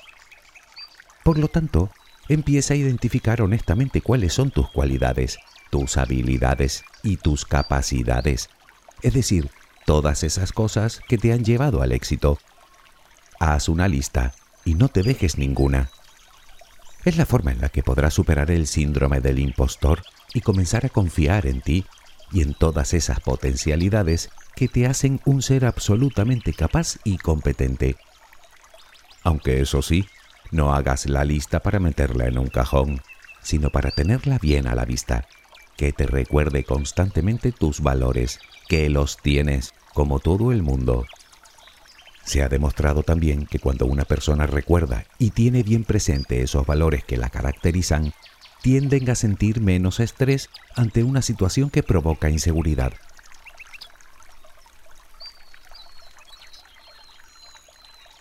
Por 1.23 1.37
lo 1.37 1.47
tanto, 1.47 1.89
empieza 2.27 2.73
a 2.73 2.77
identificar 2.77 3.41
honestamente 3.41 4.01
cuáles 4.01 4.33
son 4.33 4.51
tus 4.51 4.69
cualidades, 4.69 5.37
tus 5.69 5.97
habilidades 5.97 6.83
y 7.03 7.17
tus 7.17 7.45
capacidades, 7.45 8.49
es 9.01 9.13
decir, 9.13 9.49
todas 9.85 10.23
esas 10.23 10.51
cosas 10.51 11.01
que 11.07 11.17
te 11.17 11.33
han 11.33 11.43
llevado 11.43 11.81
al 11.81 11.91
éxito. 11.91 12.39
Haz 13.39 13.69
una 13.69 13.87
lista 13.87 14.33
y 14.65 14.73
no 14.73 14.89
te 14.89 15.03
dejes 15.03 15.37
ninguna. 15.37 15.89
Es 17.05 17.17
la 17.17 17.25
forma 17.25 17.51
en 17.51 17.61
la 17.61 17.69
que 17.69 17.83
podrás 17.83 18.13
superar 18.13 18.51
el 18.51 18.67
síndrome 18.67 19.21
del 19.21 19.39
impostor 19.39 20.01
y 20.33 20.41
comenzar 20.41 20.85
a 20.85 20.89
confiar 20.89 21.45
en 21.45 21.61
ti 21.61 21.85
y 22.31 22.41
en 22.41 22.53
todas 22.53 22.93
esas 22.93 23.19
potencialidades 23.19 24.29
que 24.55 24.67
te 24.67 24.87
hacen 24.87 25.21
un 25.25 25.41
ser 25.41 25.65
absolutamente 25.65 26.53
capaz 26.53 26.97
y 27.03 27.17
competente 27.17 27.95
aunque 29.27 29.59
eso 29.59 29.81
sí, 29.81 30.07
no 30.51 30.73
hagas 30.73 31.05
la 31.05 31.25
lista 31.25 31.59
para 31.59 31.81
meterla 31.81 32.27
en 32.27 32.37
un 32.37 32.47
cajón, 32.47 33.01
sino 33.41 33.71
para 33.71 33.91
tenerla 33.91 34.39
bien 34.39 34.67
a 34.67 34.73
la 34.73 34.85
vista, 34.85 35.27
que 35.77 35.93
te 35.93 36.07
recuerde 36.07 36.63
constantemente 36.63 37.51
tus 37.51 37.81
valores, 37.81 38.39
que 38.67 38.89
los 38.89 39.17
tienes, 39.17 39.73
como 39.93 40.19
todo 40.19 40.51
el 40.51 40.63
mundo. 40.63 41.05
Se 42.25 42.43
ha 42.43 42.49
demostrado 42.49 43.03
también 43.03 43.45
que 43.45 43.59
cuando 43.59 43.85
una 43.85 44.03
persona 44.03 44.47
recuerda 44.47 45.05
y 45.17 45.29
tiene 45.29 45.63
bien 45.63 45.85
presente 45.85 46.41
esos 46.41 46.65
valores 46.65 47.05
que 47.05 47.15
la 47.15 47.29
caracterizan, 47.29 48.11
tienden 48.61 49.09
a 49.09 49.15
sentir 49.15 49.61
menos 49.61 50.01
estrés 50.01 50.49
ante 50.75 51.03
una 51.03 51.21
situación 51.21 51.69
que 51.69 51.83
provoca 51.83 52.29
inseguridad. 52.29 52.91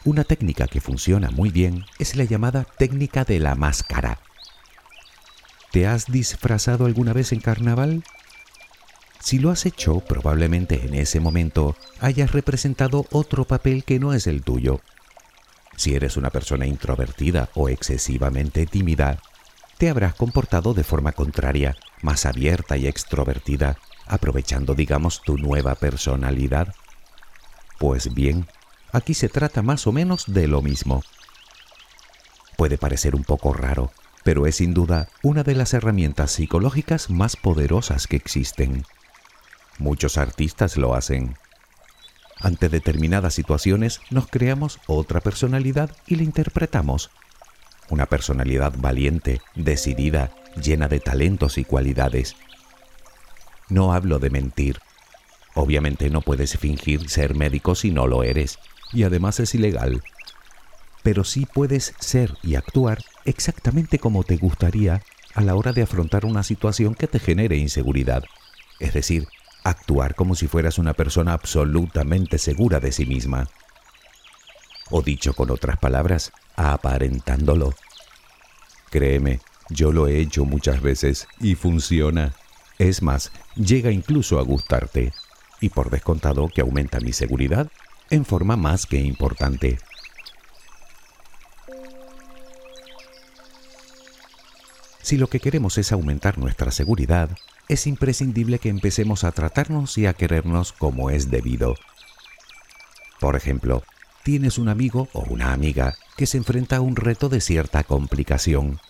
Una 0.05 0.23
técnica 0.23 0.69
que 0.69 0.81
funciona 0.81 1.31
muy 1.31 1.51
bien 1.51 1.85
es 1.99 2.15
la 2.15 2.23
llamada 2.23 2.65
técnica 2.65 3.25
de 3.25 3.41
la 3.41 3.57
máscara. 3.57 4.21
¿Te 5.77 5.87
has 5.87 6.07
disfrazado 6.07 6.87
alguna 6.87 7.13
vez 7.13 7.33
en 7.33 7.41
carnaval? 7.41 8.03
Si 9.21 9.39
lo 9.39 9.51
has 9.51 9.67
hecho, 9.67 10.01
probablemente 10.01 10.87
en 10.87 10.95
ese 10.95 11.21
momento 11.21 11.77
hayas 12.01 12.33
representado 12.33 13.05
otro 13.13 13.45
papel 13.45 13.85
que 13.85 13.99
no 13.99 14.15
es 14.15 14.27
el 14.27 14.43
tuyo. 14.43 14.81
Si 15.77 15.95
eres 15.95 16.17
una 16.17 16.31
persona 16.31 16.65
introvertida 16.65 17.51
o 17.53 17.69
excesivamente 17.69 18.65
tímida, 18.65 19.21
te 19.77 19.91
habrás 19.91 20.15
comportado 20.15 20.73
de 20.73 20.83
forma 20.83 21.13
contraria, 21.13 21.77
más 22.01 22.25
abierta 22.25 22.79
y 22.79 22.87
extrovertida, 22.87 23.77
aprovechando, 24.07 24.75
digamos, 24.75 25.21
tu 25.21 25.37
nueva 25.37 25.75
personalidad. 25.75 26.75
Pues 27.79 28.15
bien, 28.15 28.47
Aquí 28.93 29.13
se 29.13 29.29
trata 29.29 29.61
más 29.61 29.87
o 29.87 29.93
menos 29.93 30.25
de 30.27 30.49
lo 30.49 30.63
mismo. 30.63 31.03
Puede 32.57 32.79
parecer 32.79 33.15
un 33.15 33.25
poco 33.25 33.53
raro, 33.53 33.93
pero 34.27 34.49
es 34.49 34.57
sin 34.57 34.75
duda 34.75 35.09
una 35.23 35.45
de 35.45 35.55
las 35.55 35.73
herramientas 35.73 36.33
psicológicas 36.33 37.11
más 37.11 37.37
poderosas 37.37 38.09
que 38.09 38.17
existen. 38.17 38.83
Muchos 39.79 40.19
artistas 40.19 40.77
lo 40.77 40.97
hacen. 40.97 41.37
Ante 42.41 42.69
determinadas 42.69 43.35
situaciones 43.35 44.01
nos 44.11 44.27
creamos 44.27 44.81
otra 44.89 45.21
personalidad 45.21 45.97
y 46.09 46.17
la 46.17 46.25
interpretamos. 46.25 47.13
Una 47.89 48.07
personalidad 48.07 48.75
valiente, 48.77 49.43
decidida, 49.55 50.33
llena 50.61 50.89
de 50.89 50.99
talentos 50.99 51.57
y 51.57 51.65
cualidades. 51.65 52.35
No 53.69 53.93
hablo 53.93 54.19
de 54.19 54.31
mentir. 54.31 54.81
Obviamente 55.55 56.11
no 56.11 56.21
puedes 56.21 56.59
fingir 56.59 57.09
ser 57.11 57.37
médico 57.37 57.77
si 57.77 57.93
no 57.93 58.09
lo 58.09 58.25
eres 58.25 58.59
y 58.93 59.05
además 59.05 59.39
es 59.39 59.55
ilegal. 59.55 60.03
Pero 61.07 61.23
sí 61.23 61.47
puedes 61.47 61.95
ser 62.01 62.37
y 62.43 62.57
actuar 62.57 62.99
exactamente 63.25 64.01
como 64.01 64.25
te 64.25 64.37
gustaría 64.39 65.03
a 65.37 65.41
la 65.41 65.55
hora 65.55 65.73
de 65.73 65.83
afrontar 65.83 66.25
una 66.25 66.43
situación 66.43 66.97
que 66.97 67.07
te 67.07 67.21
genere 67.21 67.57
inseguridad. 67.59 68.25
Es 68.81 68.93
decir, 68.93 69.29
actuar 69.63 70.17
como 70.17 70.35
si 70.35 70.49
fueras 70.49 70.79
una 70.79 70.95
persona 70.95 71.33
absolutamente 71.33 72.39
segura 72.39 72.81
de 72.81 72.91
sí 72.91 73.07
misma. 73.07 73.49
O 74.91 75.01
dicho 75.01 75.33
con 75.35 75.53
otras 75.53 75.79
palabras, 75.79 76.33
aparentándolo. 76.57 77.73
Créeme, 78.91 79.39
yo 79.71 79.93
lo 79.93 80.09
he 80.09 80.19
hecho 80.19 80.45
muchas 80.45 80.83
veces 80.83 81.29
y 81.39 81.55
funciona. 81.55 82.35
Es 82.81 83.01
más, 83.01 83.31
llega 83.55 83.93
incluso 83.93 84.41
a 84.41 84.43
gustarte. 84.43 85.13
Y 85.61 85.69
por 85.69 85.89
descontado 85.89 86.49
que 86.49 86.63
aumenta 86.63 86.99
mi 86.99 87.13
seguridad 87.13 87.71
en 88.11 88.25
forma 88.25 88.57
más 88.57 88.87
que 88.87 88.99
importante. 88.99 89.79
Si 95.07 95.17
lo 95.17 95.29
que 95.29 95.39
queremos 95.39 95.79
es 95.79 95.93
aumentar 95.93 96.37
nuestra 96.37 96.73
seguridad, 96.73 97.31
es 97.69 97.87
imprescindible 97.87 98.59
que 98.59 98.71
empecemos 98.71 99.23
a 99.23 99.31
tratarnos 99.31 99.97
y 99.99 100.07
a 100.07 100.15
querernos 100.15 100.73
como 100.73 101.11
es 101.11 101.31
debido. 101.31 101.77
Por 103.21 103.37
ejemplo, 103.37 103.85
tienes 104.25 104.59
un 104.59 104.69
amigo 104.69 105.09
o 105.13 105.21
una 105.21 105.53
amiga 105.53 105.95
que 106.17 106.27
se 106.27 106.39
enfrenta 106.39 106.79
a 106.79 106.81
un 106.81 106.97
reto 106.97 107.29
de 107.29 107.41
cierta 107.41 107.85
complicación. 107.85 108.81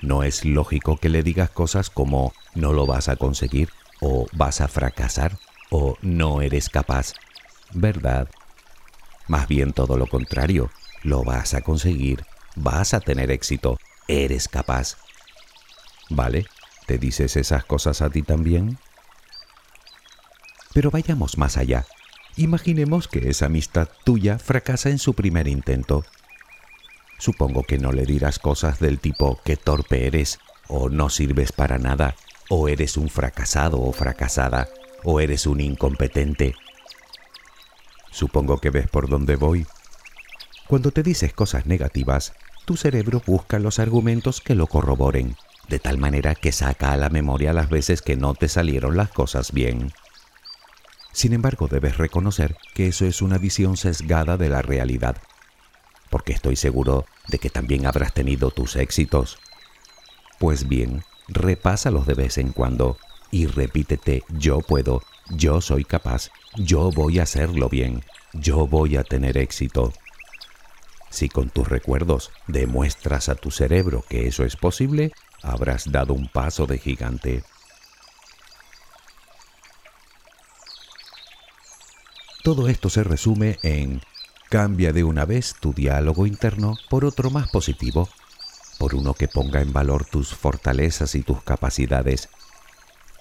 No 0.00 0.22
es 0.22 0.46
lógico 0.46 0.96
que 0.96 1.10
le 1.10 1.22
digas 1.22 1.50
cosas 1.50 1.90
como 1.90 2.32
no 2.54 2.72
lo 2.72 2.86
vas 2.86 3.10
a 3.10 3.16
conseguir 3.16 3.68
o 4.00 4.26
vas 4.32 4.62
a 4.62 4.68
fracasar 4.68 5.36
o 5.68 5.98
no 6.00 6.40
eres 6.40 6.70
capaz 6.70 7.12
¿verdad? 7.74 8.26
Más 9.28 9.48
bien 9.48 9.74
todo 9.74 9.98
lo 9.98 10.06
contrario, 10.06 10.70
lo 11.02 11.24
vas 11.24 11.52
a 11.52 11.60
conseguir, 11.60 12.24
vas 12.56 12.94
a 12.94 13.00
tener 13.00 13.30
éxito, 13.30 13.76
eres 14.10 14.48
capaz. 14.48 14.96
¿Vale? 16.08 16.46
¿Te 16.86 16.98
dices 16.98 17.36
esas 17.36 17.64
cosas 17.64 18.02
a 18.02 18.10
ti 18.10 18.22
también? 18.22 18.78
Pero 20.72 20.90
vayamos 20.90 21.38
más 21.38 21.56
allá. 21.56 21.86
Imaginemos 22.36 23.08
que 23.08 23.28
esa 23.28 23.46
amistad 23.46 23.88
tuya 24.04 24.38
fracasa 24.38 24.90
en 24.90 24.98
su 24.98 25.14
primer 25.14 25.48
intento. 25.48 26.04
Supongo 27.18 27.64
que 27.64 27.78
no 27.78 27.92
le 27.92 28.06
dirás 28.06 28.38
cosas 28.38 28.78
del 28.80 28.98
tipo 28.98 29.40
que 29.44 29.56
torpe 29.56 30.06
eres, 30.06 30.38
o 30.68 30.88
no 30.88 31.10
sirves 31.10 31.52
para 31.52 31.78
nada, 31.78 32.14
o 32.48 32.68
eres 32.68 32.96
un 32.96 33.08
fracasado 33.08 33.80
o 33.80 33.92
fracasada, 33.92 34.68
o 35.04 35.20
eres 35.20 35.46
un 35.46 35.60
incompetente, 35.60 36.54
Supongo 38.10 38.58
que 38.58 38.70
ves 38.70 38.88
por 38.88 39.08
dónde 39.08 39.36
voy. 39.36 39.66
Cuando 40.66 40.90
te 40.90 41.02
dices 41.02 41.32
cosas 41.32 41.66
negativas, 41.66 42.34
tu 42.64 42.76
cerebro 42.76 43.22
busca 43.26 43.58
los 43.58 43.78
argumentos 43.78 44.40
que 44.40 44.54
lo 44.54 44.66
corroboren, 44.66 45.36
de 45.68 45.78
tal 45.78 45.98
manera 45.98 46.34
que 46.34 46.52
saca 46.52 46.92
a 46.92 46.96
la 46.96 47.08
memoria 47.08 47.52
las 47.52 47.68
veces 47.68 48.02
que 48.02 48.16
no 48.16 48.34
te 48.34 48.48
salieron 48.48 48.96
las 48.96 49.10
cosas 49.10 49.52
bien. 49.52 49.92
Sin 51.12 51.32
embargo, 51.32 51.68
debes 51.68 51.96
reconocer 51.96 52.56
que 52.74 52.88
eso 52.88 53.04
es 53.06 53.22
una 53.22 53.38
visión 53.38 53.76
sesgada 53.76 54.36
de 54.36 54.48
la 54.48 54.62
realidad, 54.62 55.16
porque 56.08 56.32
estoy 56.32 56.56
seguro 56.56 57.06
de 57.28 57.38
que 57.38 57.50
también 57.50 57.86
habrás 57.86 58.12
tenido 58.12 58.50
tus 58.50 58.76
éxitos. 58.76 59.38
Pues 60.38 60.68
bien, 60.68 61.02
repásalos 61.28 62.06
de 62.06 62.14
vez 62.14 62.38
en 62.38 62.52
cuando 62.52 62.96
y 63.30 63.46
repítete 63.46 64.24
yo 64.28 64.60
puedo, 64.60 65.02
yo 65.30 65.60
soy 65.60 65.84
capaz, 65.84 66.30
yo 66.56 66.90
voy 66.90 67.18
a 67.18 67.24
hacerlo 67.24 67.68
bien, 67.68 68.02
yo 68.32 68.66
voy 68.66 68.96
a 68.96 69.04
tener 69.04 69.36
éxito. 69.36 69.92
Si 71.10 71.28
con 71.28 71.50
tus 71.50 71.68
recuerdos 71.68 72.30
demuestras 72.46 73.28
a 73.28 73.34
tu 73.34 73.50
cerebro 73.50 74.04
que 74.08 74.28
eso 74.28 74.44
es 74.44 74.56
posible, 74.56 75.12
habrás 75.42 75.90
dado 75.90 76.14
un 76.14 76.28
paso 76.28 76.66
de 76.66 76.78
gigante. 76.78 77.42
Todo 82.42 82.68
esto 82.68 82.88
se 82.88 83.04
resume 83.04 83.58
en 83.62 84.00
cambia 84.48 84.92
de 84.92 85.04
una 85.04 85.24
vez 85.26 85.54
tu 85.60 85.74
diálogo 85.74 86.26
interno 86.26 86.76
por 86.88 87.04
otro 87.04 87.30
más 87.30 87.50
positivo, 87.50 88.08
por 88.78 88.94
uno 88.94 89.12
que 89.14 89.28
ponga 89.28 89.60
en 89.60 89.72
valor 89.72 90.06
tus 90.06 90.34
fortalezas 90.34 91.14
y 91.16 91.22
tus 91.22 91.42
capacidades. 91.42 92.28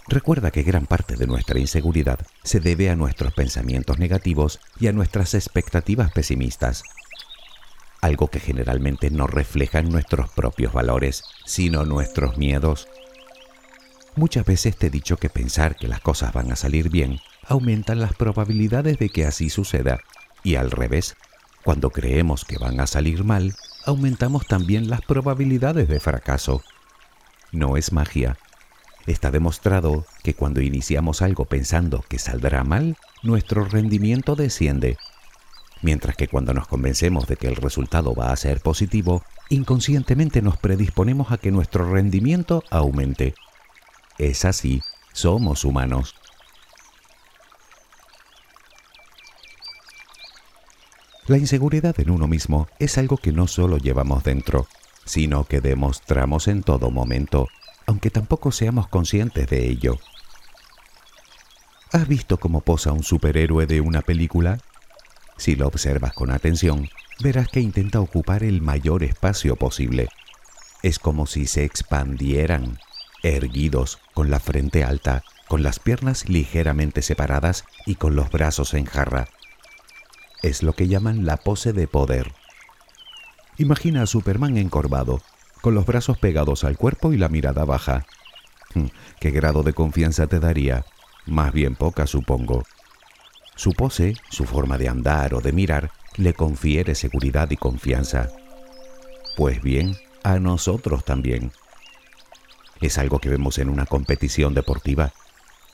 Recuerda 0.08 0.52
que 0.52 0.64
gran 0.64 0.86
parte 0.86 1.16
de 1.16 1.28
nuestra 1.28 1.60
inseguridad 1.60 2.20
se 2.44 2.60
debe 2.60 2.90
a 2.90 2.96
nuestros 2.96 3.34
pensamientos 3.34 4.00
negativos 4.00 4.60
y 4.80 4.88
a 4.88 4.94
nuestras 4.94 5.34
expectativas 5.34 6.12
pesimistas 6.12 6.84
algo 8.02 8.30
que 8.30 8.40
generalmente 8.40 9.10
no 9.10 9.28
refleja 9.28 9.82
nuestros 9.82 10.30
propios 10.32 10.74
valores, 10.74 11.24
sino 11.46 11.86
nuestros 11.86 12.38
miedos. 12.38 12.88
Muchas 14.16 14.46
veces 14.46 14.78
te 14.78 14.88
he 14.88 14.90
dicho 14.90 15.18
que 15.18 15.30
pensar 15.30 15.76
que 15.76 15.88
las 15.88 16.02
cosas 16.02 16.34
van 16.34 16.52
a 16.52 16.56
salir 16.56 16.90
bien 16.90 17.20
aumentan 17.48 18.00
las 18.00 18.14
probabilidades 18.14 19.00
de 19.00 19.10
que 19.10 19.26
así 19.26 19.50
suceda, 19.50 20.00
y 20.44 20.56
al 20.56 20.72
revés, 20.72 21.16
cuando 21.64 21.90
creemos 21.90 22.46
que 22.46 22.58
van 22.58 22.80
a 22.80 22.88
salir 22.88 23.24
mal, 23.24 23.56
aumentamos 23.86 24.46
también 24.46 24.90
las 24.90 25.02
probabilidades 25.02 25.88
de 25.88 26.00
fracaso. 26.00 26.62
No 27.52 27.76
es 27.76 27.92
magia. 27.92 28.38
Está 29.08 29.32
demostrado 29.32 30.06
que 30.24 30.36
cuando 30.36 30.62
iniciamos 30.62 31.22
algo 31.22 31.46
pensando 31.46 32.04
que 32.08 32.20
saldrá 32.20 32.64
mal, 32.64 32.96
nuestro 33.24 33.66
rendimiento 33.66 34.36
desciende 34.36 34.98
mientras 35.82 36.16
que 36.16 36.28
cuando 36.28 36.54
nos 36.54 36.68
convencemos 36.68 37.28
de 37.28 37.38
que 37.38 37.48
el 37.48 37.56
resultado 37.56 38.14
va 38.14 38.32
a 38.32 38.36
ser 38.36 38.62
positivo, 38.62 39.24
inconscientemente 39.50 40.42
nos 40.42 40.58
predisponemos 40.58 41.32
a 41.32 41.38
que 41.38 41.52
nuestro 41.52 41.92
rendimiento 41.92 42.64
aumente. 42.70 43.34
Es 44.18 44.46
así, 44.46 44.82
somos 45.14 45.64
humanos. 45.66 46.16
La 51.28 51.38
inseguridad 51.38 52.00
en 52.00 52.10
uno 52.10 52.28
mismo 52.28 52.68
es 52.80 52.98
algo 52.98 53.18
que 53.18 53.32
no 53.32 53.48
solo 53.48 53.78
llevamos 53.78 54.24
dentro, 54.24 54.68
sino 55.06 55.44
que 55.44 55.62
demostramos 55.62 56.48
en 56.48 56.64
todo 56.64 56.90
momento, 56.90 57.48
aunque 57.86 58.10
tampoco 58.10 58.52
seamos 58.52 58.88
conscientes 58.88 59.48
de 59.48 59.68
ello. 59.68 60.00
¿Has 61.92 62.08
visto 62.08 62.38
cómo 62.38 62.62
posa 62.62 62.92
un 62.92 63.04
superhéroe 63.04 63.66
de 63.68 63.82
una 63.82 64.02
película? 64.02 64.60
Si 65.40 65.56
lo 65.56 65.68
observas 65.68 66.12
con 66.12 66.32
atención, 66.32 66.90
verás 67.24 67.48
que 67.48 67.62
intenta 67.62 68.02
ocupar 68.02 68.44
el 68.44 68.62
mayor 68.62 69.04
espacio 69.04 69.56
posible. 69.56 70.10
Es 70.84 71.00
como 71.00 71.28
si 71.28 71.48
se 71.48 71.64
expandieran, 71.64 72.78
erguidos, 73.24 74.00
con 74.14 74.30
la 74.30 74.42
frente 74.42 74.84
alta, 74.84 75.24
con 75.48 75.64
las 75.64 75.80
piernas 75.80 76.28
ligeramente 76.28 77.02
separadas 77.02 77.64
y 77.86 77.96
con 77.96 78.18
los 78.18 78.30
brazos 78.30 78.74
en 78.74 78.84
jarra. 78.84 79.30
Es 80.44 80.62
lo 80.62 80.74
que 80.74 80.90
llaman 80.90 81.26
la 81.26 81.38
pose 81.38 81.72
de 81.72 81.88
poder. 81.88 82.34
Imagina 83.58 84.02
a 84.02 84.08
Superman 84.08 84.58
encorvado, 84.58 85.22
con 85.62 85.74
los 85.74 85.86
brazos 85.86 86.18
pegados 86.18 86.66
al 86.66 86.76
cuerpo 86.76 87.14
y 87.14 87.18
la 87.18 87.30
mirada 87.30 87.64
baja. 87.64 88.06
Hmm, 88.74 88.88
¿Qué 89.22 89.32
grado 89.32 89.64
de 89.64 89.72
confianza 89.72 90.28
te 90.28 90.42
daría? 90.42 90.84
Más 91.26 91.54
bien 91.54 91.76
poca, 91.76 92.08
supongo. 92.08 92.66
Su 93.60 93.74
pose, 93.74 94.16
su 94.30 94.46
forma 94.46 94.78
de 94.78 94.88
andar 94.88 95.34
o 95.34 95.42
de 95.42 95.52
mirar, 95.52 95.92
le 96.16 96.34
confiere 96.34 96.96
seguridad 96.96 97.52
y 97.52 97.58
confianza. 97.58 98.30
Pues 99.36 99.62
bien, 99.62 99.98
a 100.24 100.40
nosotros 100.40 101.04
también. 101.04 101.52
Es 102.80 102.98
algo 102.98 103.20
que 103.20 103.28
vemos 103.28 103.58
en 103.58 103.68
una 103.68 103.86
competición 103.86 104.54
deportiva. 104.54 105.12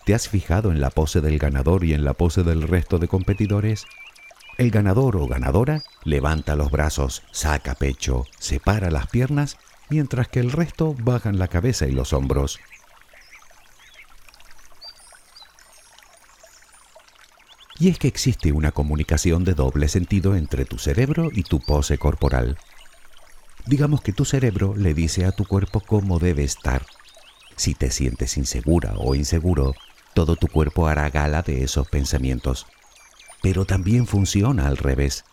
¿Te 0.03 0.15
has 0.15 0.27
fijado 0.27 0.71
en 0.71 0.81
la 0.81 0.89
pose 0.89 1.21
del 1.21 1.37
ganador 1.37 1.83
y 1.83 1.93
en 1.93 2.03
la 2.05 2.15
pose 2.15 2.41
del 2.41 2.63
resto 2.63 2.97
de 2.97 3.07
competidores? 3.07 3.85
El 4.57 4.71
ganador 4.71 5.15
o 5.15 5.27
ganadora 5.27 5.83
levanta 6.03 6.55
los 6.55 6.71
brazos, 6.71 7.21
saca 7.29 7.75
pecho, 7.75 8.25
separa 8.39 8.89
las 8.89 9.05
piernas, 9.05 9.59
mientras 9.91 10.27
que 10.27 10.39
el 10.39 10.51
resto 10.51 10.95
bajan 11.03 11.37
la 11.37 11.49
cabeza 11.49 11.85
y 11.85 11.91
los 11.91 12.13
hombros. 12.13 12.59
Y 17.77 17.89
es 17.89 17.99
que 17.99 18.07
existe 18.07 18.53
una 18.53 18.71
comunicación 18.71 19.43
de 19.43 19.53
doble 19.53 19.89
sentido 19.89 20.35
entre 20.35 20.63
tu 20.63 20.77
cerebro 20.77 21.29
y 21.33 21.43
tu 21.43 21.59
pose 21.59 21.97
corporal. 21.97 22.57
Digamos 23.65 24.01
que 24.01 24.13
tu 24.13 24.23
cerebro 24.23 24.75
le 24.77 24.93
dice 24.93 25.25
a 25.25 25.33
tu 25.33 25.43
cuerpo 25.43 25.81
cómo 25.81 26.19
debe 26.19 26.43
estar. 26.43 26.85
Si 27.57 27.73
te 27.73 27.91
sientes 27.91 28.37
insegura 28.37 28.93
o 28.97 29.13
inseguro, 29.13 29.75
todo 30.13 30.37
tu 30.37 30.47
cuerpo 30.47 30.87
hará 30.87 31.09
gala 31.09 31.41
de 31.41 31.63
esos 31.63 31.87
pensamientos. 31.89 32.65
Pero 33.41 33.65
también 33.65 34.07
funciona 34.07 34.67
al 34.67 34.77
revés. 34.77 35.25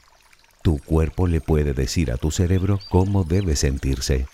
Tu 0.62 0.78
cuerpo 0.78 1.28
le 1.28 1.40
puede 1.40 1.74
decir 1.74 2.10
a 2.10 2.16
tu 2.16 2.32
cerebro 2.32 2.80
cómo 2.88 3.22
debe 3.22 3.54
sentirse. 3.54 4.26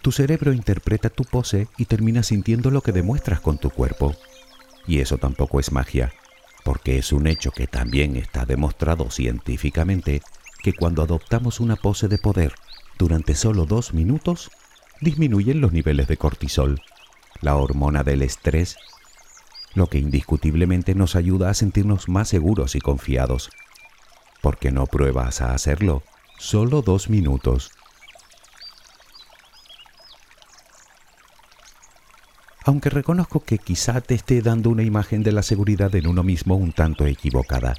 Tu 0.00 0.12
cerebro 0.12 0.52
interpreta 0.52 1.10
tu 1.10 1.24
pose 1.24 1.66
y 1.76 1.86
termina 1.86 2.22
sintiendo 2.22 2.70
lo 2.70 2.82
que 2.82 2.92
demuestras 2.92 3.40
con 3.40 3.58
tu 3.58 3.70
cuerpo. 3.70 4.14
Y 4.86 5.00
eso 5.00 5.18
tampoco 5.18 5.58
es 5.58 5.72
magia 5.72 6.12
porque 6.64 6.98
es 6.98 7.12
un 7.12 7.26
hecho 7.26 7.50
que 7.50 7.66
también 7.66 8.16
está 8.16 8.44
demostrado 8.44 9.10
científicamente 9.10 10.22
que 10.62 10.72
cuando 10.72 11.02
adoptamos 11.02 11.60
una 11.60 11.76
pose 11.76 12.08
de 12.08 12.18
poder 12.18 12.54
durante 12.98 13.34
solo 13.34 13.64
dos 13.64 13.94
minutos, 13.94 14.50
disminuyen 15.00 15.60
los 15.60 15.72
niveles 15.72 16.06
de 16.06 16.16
cortisol, 16.16 16.82
la 17.40 17.56
hormona 17.56 18.04
del 18.04 18.22
estrés, 18.22 18.76
lo 19.74 19.86
que 19.86 19.98
indiscutiblemente 19.98 20.94
nos 20.94 21.16
ayuda 21.16 21.50
a 21.50 21.54
sentirnos 21.54 22.08
más 22.08 22.28
seguros 22.28 22.74
y 22.74 22.80
confiados. 22.80 23.50
¿Por 24.42 24.58
qué 24.58 24.70
no 24.70 24.86
pruebas 24.86 25.40
a 25.40 25.54
hacerlo? 25.54 26.02
Solo 26.38 26.82
dos 26.82 27.08
minutos. 27.08 27.70
Aunque 32.64 32.90
reconozco 32.90 33.40
que 33.40 33.58
quizá 33.58 34.00
te 34.00 34.14
esté 34.14 34.42
dando 34.42 34.70
una 34.70 34.82
imagen 34.82 35.22
de 35.22 35.32
la 35.32 35.42
seguridad 35.42 35.94
en 35.94 36.06
uno 36.06 36.22
mismo 36.22 36.56
un 36.56 36.72
tanto 36.72 37.06
equivocada. 37.06 37.74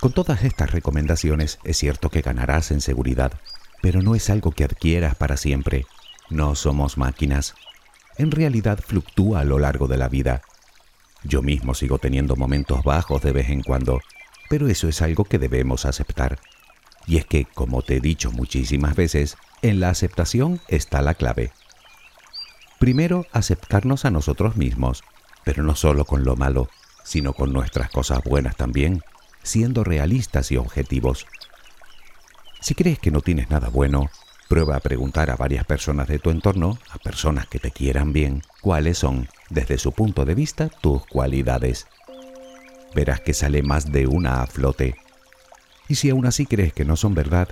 Con 0.00 0.12
todas 0.12 0.44
estas 0.44 0.70
recomendaciones 0.70 1.58
es 1.62 1.76
cierto 1.76 2.08
que 2.08 2.22
ganarás 2.22 2.70
en 2.70 2.80
seguridad, 2.80 3.32
pero 3.82 4.00
no 4.00 4.14
es 4.14 4.30
algo 4.30 4.50
que 4.52 4.64
adquieras 4.64 5.14
para 5.14 5.36
siempre. 5.36 5.84
No 6.30 6.54
somos 6.54 6.96
máquinas. 6.96 7.54
En 8.16 8.30
realidad 8.30 8.78
fluctúa 8.84 9.40
a 9.40 9.44
lo 9.44 9.58
largo 9.58 9.88
de 9.88 9.98
la 9.98 10.08
vida. 10.08 10.42
Yo 11.22 11.42
mismo 11.42 11.74
sigo 11.74 11.98
teniendo 11.98 12.34
momentos 12.36 12.82
bajos 12.82 13.20
de 13.22 13.32
vez 13.32 13.50
en 13.50 13.62
cuando, 13.62 14.00
pero 14.48 14.68
eso 14.68 14.88
es 14.88 15.02
algo 15.02 15.24
que 15.24 15.38
debemos 15.38 15.84
aceptar. 15.84 16.38
Y 17.06 17.18
es 17.18 17.26
que, 17.26 17.44
como 17.44 17.82
te 17.82 17.96
he 17.96 18.00
dicho 18.00 18.30
muchísimas 18.30 18.96
veces, 18.96 19.36
en 19.60 19.80
la 19.80 19.90
aceptación 19.90 20.60
está 20.68 21.02
la 21.02 21.14
clave. 21.14 21.52
Primero, 22.80 23.26
aceptarnos 23.32 24.06
a 24.06 24.10
nosotros 24.10 24.56
mismos, 24.56 25.04
pero 25.44 25.62
no 25.62 25.76
solo 25.76 26.06
con 26.06 26.24
lo 26.24 26.34
malo, 26.34 26.70
sino 27.04 27.34
con 27.34 27.52
nuestras 27.52 27.90
cosas 27.90 28.24
buenas 28.24 28.56
también, 28.56 29.02
siendo 29.42 29.84
realistas 29.84 30.50
y 30.50 30.56
objetivos. 30.56 31.26
Si 32.62 32.74
crees 32.74 32.98
que 32.98 33.10
no 33.10 33.20
tienes 33.20 33.50
nada 33.50 33.68
bueno, 33.68 34.08
prueba 34.48 34.76
a 34.76 34.80
preguntar 34.80 35.28
a 35.30 35.36
varias 35.36 35.66
personas 35.66 36.08
de 36.08 36.18
tu 36.18 36.30
entorno, 36.30 36.78
a 36.90 36.96
personas 36.96 37.46
que 37.48 37.58
te 37.58 37.70
quieran 37.70 38.14
bien, 38.14 38.40
cuáles 38.62 38.96
son, 38.96 39.28
desde 39.50 39.76
su 39.76 39.92
punto 39.92 40.24
de 40.24 40.34
vista, 40.34 40.70
tus 40.70 41.04
cualidades. 41.04 41.86
Verás 42.94 43.20
que 43.20 43.34
sale 43.34 43.62
más 43.62 43.92
de 43.92 44.06
una 44.06 44.40
a 44.40 44.46
flote. 44.46 44.96
Y 45.86 45.96
si 45.96 46.08
aún 46.08 46.24
así 46.24 46.46
crees 46.46 46.72
que 46.72 46.86
no 46.86 46.96
son 46.96 47.14
verdad, 47.14 47.50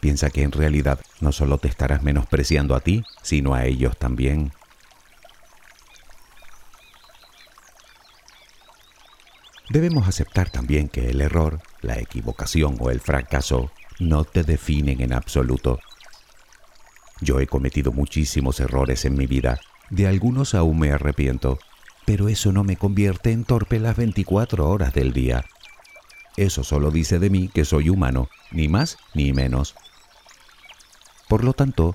piensa 0.00 0.30
que 0.30 0.42
en 0.42 0.52
realidad 0.52 1.00
no 1.20 1.32
solo 1.32 1.58
te 1.58 1.68
estarás 1.68 2.02
menospreciando 2.02 2.74
a 2.74 2.80
ti, 2.80 3.04
sino 3.20 3.52
a 3.52 3.66
ellos 3.66 3.98
también. 3.98 4.52
Debemos 9.70 10.08
aceptar 10.08 10.50
también 10.50 10.88
que 10.88 11.10
el 11.10 11.20
error, 11.20 11.60
la 11.80 11.96
equivocación 12.00 12.76
o 12.80 12.90
el 12.90 12.98
fracaso 12.98 13.70
no 14.00 14.24
te 14.24 14.42
definen 14.42 15.00
en 15.00 15.12
absoluto. 15.12 15.78
Yo 17.20 17.38
he 17.38 17.46
cometido 17.46 17.92
muchísimos 17.92 18.58
errores 18.58 19.04
en 19.04 19.16
mi 19.16 19.28
vida, 19.28 19.60
de 19.88 20.08
algunos 20.08 20.56
aún 20.56 20.80
me 20.80 20.90
arrepiento, 20.90 21.60
pero 22.04 22.28
eso 22.28 22.50
no 22.50 22.64
me 22.64 22.76
convierte 22.76 23.30
en 23.30 23.44
torpe 23.44 23.78
las 23.78 23.96
24 23.96 24.68
horas 24.68 24.92
del 24.92 25.12
día. 25.12 25.44
Eso 26.36 26.64
solo 26.64 26.90
dice 26.90 27.20
de 27.20 27.30
mí 27.30 27.48
que 27.48 27.64
soy 27.64 27.90
humano, 27.90 28.28
ni 28.50 28.66
más 28.66 28.98
ni 29.14 29.32
menos. 29.32 29.76
Por 31.28 31.44
lo 31.44 31.52
tanto, 31.52 31.94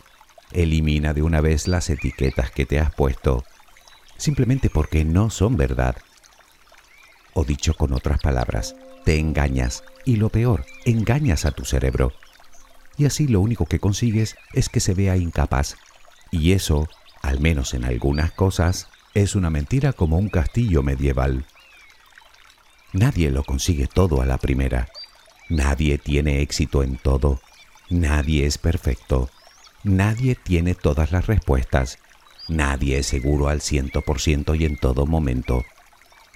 elimina 0.54 1.14
de 1.14 1.24
una 1.24 1.42
vez 1.42 1.68
las 1.68 1.90
etiquetas 1.90 2.52
que 2.52 2.66
te 2.66 2.80
has 2.80 2.96
puesto, 2.96 3.44
simplemente 4.16 4.70
porque 4.70 5.04
no 5.04 5.30
son 5.30 5.58
verdad 5.58 5.98
o 7.36 7.44
dicho 7.44 7.76
con 7.76 7.94
otras 7.94 8.20
palabras, 8.20 8.76
te 9.04 9.20
engañas 9.20 9.84
y 10.06 10.16
lo 10.16 10.30
peor, 10.30 10.66
engañas 10.86 11.46
a 11.46 11.52
tu 11.52 11.66
cerebro. 11.66 12.14
Y 12.98 13.06
así 13.06 13.28
lo 13.28 13.42
único 13.42 13.68
que 13.68 13.80
consigues 13.80 14.36
es 14.54 14.70
que 14.70 14.80
se 14.80 14.96
vea 14.96 15.18
incapaz. 15.18 15.76
Y 16.32 16.54
eso, 16.54 16.88
al 17.22 17.40
menos 17.40 17.74
en 17.74 17.84
algunas 17.84 18.32
cosas, 18.32 18.88
es 19.14 19.36
una 19.36 19.50
mentira 19.50 19.94
como 19.94 20.18
un 20.18 20.30
castillo 20.30 20.82
medieval. 20.82 21.46
Nadie 22.94 23.30
lo 23.30 23.44
consigue 23.44 23.88
todo 23.88 24.22
a 24.22 24.26
la 24.26 24.38
primera. 24.38 24.88
Nadie 25.50 25.98
tiene 25.98 26.42
éxito 26.42 26.84
en 26.84 26.98
todo. 26.98 27.42
Nadie 27.90 28.46
es 28.46 28.58
perfecto. 28.58 29.30
Nadie 29.84 30.36
tiene 30.36 30.74
todas 30.74 31.12
las 31.12 31.28
respuestas. 31.28 32.00
Nadie 32.48 33.00
es 33.00 33.08
seguro 33.08 33.50
al 33.50 33.62
ciento 33.62 34.02
por 34.02 34.22
ciento 34.22 34.56
y 34.56 34.66
en 34.66 34.78
todo 34.78 35.06
momento. 35.06 35.64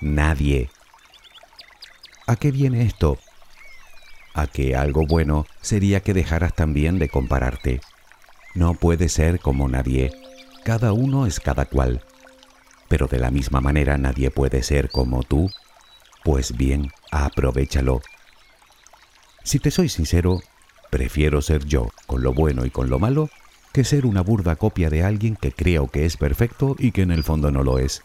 Nadie. 0.02 0.70
¿A 2.30 2.36
qué 2.36 2.52
viene 2.52 2.84
esto? 2.84 3.18
A 4.36 4.46
que 4.46 4.76
algo 4.76 5.08
bueno 5.08 5.48
sería 5.62 6.02
que 6.02 6.14
dejaras 6.14 6.54
también 6.54 7.00
de 7.00 7.10
compararte. 7.10 7.82
No 8.54 8.76
puede 8.76 9.10
ser 9.10 9.40
como 9.40 9.68
nadie. 9.68 10.12
Cada 10.64 10.94
uno 10.94 11.26
es 11.26 11.40
cada 11.40 11.66
cual. 11.66 12.04
Pero 12.88 13.08
de 13.08 13.18
la 13.18 13.32
misma 13.32 13.62
manera 13.62 13.98
nadie 13.98 14.30
puede 14.30 14.62
ser 14.62 14.92
como 14.92 15.24
tú. 15.24 15.50
Pues 16.24 16.56
bien, 16.56 16.92
aprovechalo. 17.10 18.04
Si 19.44 19.58
te 19.58 19.72
soy 19.72 19.90
sincero, 19.90 20.40
prefiero 20.92 21.42
ser 21.42 21.66
yo, 21.66 21.88
con 22.06 22.22
lo 22.22 22.32
bueno 22.32 22.64
y 22.64 22.70
con 22.70 22.92
lo 22.92 23.00
malo, 23.00 23.32
que 23.74 23.84
ser 23.84 24.06
una 24.06 24.22
burda 24.22 24.56
copia 24.56 24.92
de 24.92 25.04
alguien 25.04 25.36
que 25.36 25.52
creo 25.52 25.88
que 25.88 26.06
es 26.06 26.16
perfecto 26.16 26.76
y 26.78 26.92
que 26.92 27.02
en 27.02 27.10
el 27.10 27.24
fondo 27.24 27.50
no 27.50 27.64
lo 27.64 27.80
es. 27.80 28.04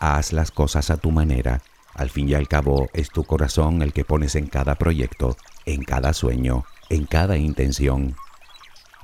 Haz 0.00 0.32
las 0.32 0.50
cosas 0.50 0.90
a 0.90 0.96
tu 0.96 1.12
manera 1.12 1.62
al 1.94 2.10
fin 2.10 2.28
y 2.28 2.34
al 2.34 2.48
cabo, 2.48 2.88
es 2.92 3.10
tu 3.10 3.24
corazón 3.24 3.82
el 3.82 3.92
que 3.92 4.04
pones 4.04 4.34
en 4.34 4.46
cada 4.46 4.76
proyecto, 4.76 5.36
en 5.66 5.82
cada 5.82 6.12
sueño, 6.12 6.64
en 6.88 7.06
cada 7.06 7.36
intención. 7.36 8.16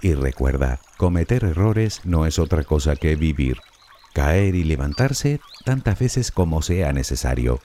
Y 0.00 0.14
recuerda, 0.14 0.80
cometer 0.96 1.44
errores 1.44 2.00
no 2.04 2.24
es 2.26 2.38
otra 2.38 2.64
cosa 2.64 2.96
que 2.96 3.16
vivir, 3.16 3.58
caer 4.14 4.54
y 4.54 4.64
levantarse 4.64 5.40
tantas 5.64 5.98
veces 5.98 6.30
como 6.30 6.62
sea 6.62 6.92
necesario. 6.92 7.60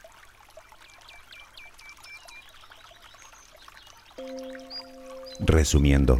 Resumiendo, 5.40 6.20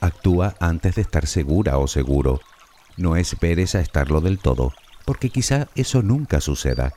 actúa 0.00 0.54
antes 0.60 0.94
de 0.96 1.02
estar 1.02 1.26
segura 1.26 1.78
o 1.78 1.86
seguro. 1.86 2.40
No 2.96 3.16
esperes 3.16 3.74
a 3.74 3.80
estarlo 3.80 4.20
del 4.20 4.38
todo, 4.38 4.72
porque 5.04 5.30
quizá 5.30 5.68
eso 5.74 6.02
nunca 6.02 6.40
suceda. 6.40 6.94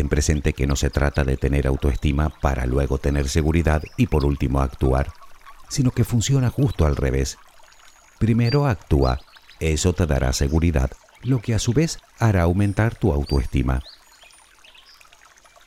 Ten 0.00 0.08
presente 0.08 0.54
que 0.54 0.66
no 0.66 0.76
se 0.76 0.88
trata 0.88 1.24
de 1.24 1.36
tener 1.36 1.66
autoestima 1.66 2.30
para 2.30 2.64
luego 2.64 2.96
tener 2.96 3.28
seguridad 3.28 3.82
y 3.98 4.06
por 4.06 4.24
último 4.24 4.62
actuar, 4.62 5.12
sino 5.68 5.90
que 5.90 6.04
funciona 6.04 6.48
justo 6.48 6.86
al 6.86 6.96
revés. 6.96 7.36
Primero 8.18 8.66
actúa, 8.66 9.18
eso 9.58 9.92
te 9.92 10.06
dará 10.06 10.32
seguridad, 10.32 10.90
lo 11.20 11.42
que 11.42 11.54
a 11.54 11.58
su 11.58 11.74
vez 11.74 11.98
hará 12.18 12.44
aumentar 12.44 12.94
tu 12.94 13.12
autoestima. 13.12 13.82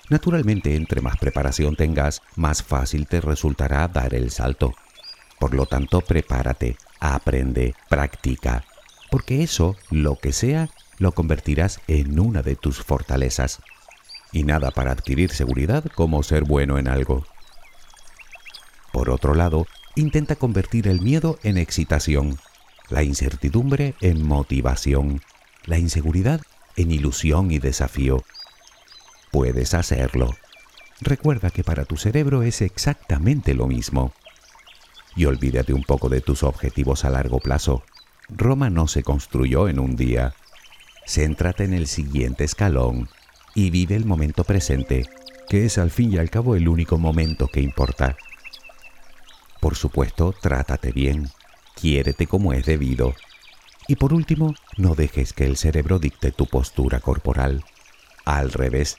Naturalmente, 0.09 0.75
entre 0.75 1.01
más 1.01 1.17
preparación 1.17 1.75
tengas, 1.75 2.23
más 2.35 2.63
fácil 2.63 3.05
te 3.05 3.21
resultará 3.21 3.87
dar 3.87 4.15
el 4.15 4.31
salto. 4.31 4.73
Por 5.39 5.53
lo 5.53 5.67
tanto, 5.67 6.01
prepárate, 6.01 6.75
aprende, 6.99 7.75
practica, 7.87 8.65
porque 9.11 9.43
eso, 9.43 9.75
lo 9.91 10.15
que 10.15 10.33
sea, 10.33 10.71
lo 10.97 11.11
convertirás 11.11 11.81
en 11.85 12.19
una 12.19 12.41
de 12.41 12.55
tus 12.55 12.81
fortalezas 12.81 13.59
y 14.33 14.43
nada 14.43 14.71
para 14.71 14.91
adquirir 14.91 15.31
seguridad 15.31 15.85
como 15.95 16.23
ser 16.23 16.43
bueno 16.43 16.77
en 16.79 16.89
algo. 16.89 17.25
Por 18.91 19.09
otro 19.09 19.35
lado, 19.35 19.67
intenta 19.95 20.35
convertir 20.35 20.87
el 20.87 21.01
miedo 21.01 21.39
en 21.43 21.57
excitación, 21.57 22.37
la 22.89 23.03
incertidumbre 23.03 23.93
en 24.01 24.25
motivación, 24.25 25.21
la 25.65 25.77
inseguridad 25.77 26.41
en 26.75 26.91
ilusión 26.91 27.51
y 27.51 27.59
desafío. 27.59 28.23
Puedes 29.31 29.75
hacerlo. 29.75 30.31
Recuerda 30.99 31.51
que 31.51 31.63
para 31.63 31.85
tu 31.85 31.95
cerebro 31.97 32.43
es 32.43 32.61
exactamente 32.61 33.53
lo 33.53 33.67
mismo. 33.67 34.13
Y 35.15 35.25
olvídate 35.25 35.73
un 35.73 35.83
poco 35.83 36.09
de 36.09 36.21
tus 36.21 36.41
objetivos 36.43 37.05
a 37.05 37.11
largo 37.11 37.39
plazo. 37.39 37.83
Roma 38.29 38.71
no 38.71 38.87
se 38.87 39.03
construyó 39.03 39.69
en 39.69 39.79
un 39.79 39.95
día. 39.95 40.33
Céntrate 41.05 41.65
en 41.65 41.73
el 41.73 41.87
siguiente 41.87 42.43
escalón 42.45 43.09
y 43.55 43.69
vive 43.69 43.95
el 43.95 44.05
momento 44.05 44.43
presente, 44.43 45.07
que 45.49 45.65
es 45.65 45.77
al 45.77 45.91
fin 45.91 46.13
y 46.13 46.17
al 46.17 46.29
cabo 46.29 46.55
el 46.55 46.67
único 46.67 46.97
momento 46.97 47.47
que 47.47 47.61
importa. 47.61 48.17
Por 49.59 49.75
supuesto, 49.75 50.33
trátate 50.41 50.91
bien, 50.91 51.29
quiérete 51.75 52.27
como 52.27 52.53
es 52.53 52.65
debido. 52.65 53.13
Y 53.87 53.95
por 53.95 54.13
último, 54.13 54.55
no 54.77 54.95
dejes 54.95 55.33
que 55.33 55.45
el 55.45 55.57
cerebro 55.57 55.99
dicte 55.99 56.31
tu 56.31 56.47
postura 56.47 56.99
corporal. 56.99 57.63
Al 58.25 58.51
revés, 58.51 58.97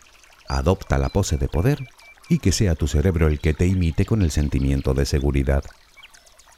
adopta 0.48 0.98
la 0.98 1.08
pose 1.08 1.36
de 1.36 1.48
poder 1.48 1.86
y 2.28 2.38
que 2.38 2.52
sea 2.52 2.74
tu 2.74 2.86
cerebro 2.86 3.28
el 3.28 3.40
que 3.40 3.54
te 3.54 3.66
imite 3.66 4.04
con 4.04 4.22
el 4.22 4.30
sentimiento 4.30 4.94
de 4.94 5.06
seguridad. 5.06 5.64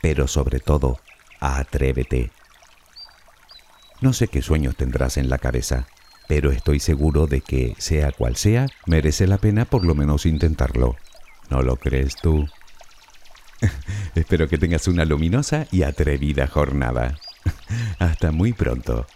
Pero 0.03 0.29
sobre 0.29 0.61
todo, 0.61 1.01
atrévete. 1.41 2.31
No 4.01 4.13
sé 4.13 4.29
qué 4.29 4.43
sueños 4.43 4.77
tendrás 4.77 5.17
en 5.17 5.31
la 5.31 5.39
cabeza, 5.39 5.87
pero 6.29 6.51
estoy 6.51 6.81
seguro 6.81 7.27
de 7.27 7.41
que, 7.41 7.75
sea 7.79 8.13
cual 8.13 8.37
sea, 8.37 8.67
merece 8.87 9.27
la 9.27 9.39
pena 9.39 9.65
por 9.65 9.85
lo 9.85 9.95
menos 9.95 10.27
intentarlo. 10.27 10.97
¿No 11.51 11.63
lo 11.63 11.77
crees 11.77 12.17
tú? 12.17 12.49
Espero 14.15 14.49
que 14.49 14.59
tengas 14.59 14.89
una 14.89 15.05
luminosa 15.05 15.67
y 15.71 15.83
atrevida 15.83 16.47
jornada. 16.47 17.17
Hasta 17.99 18.33
muy 18.33 18.53
pronto. 18.53 19.07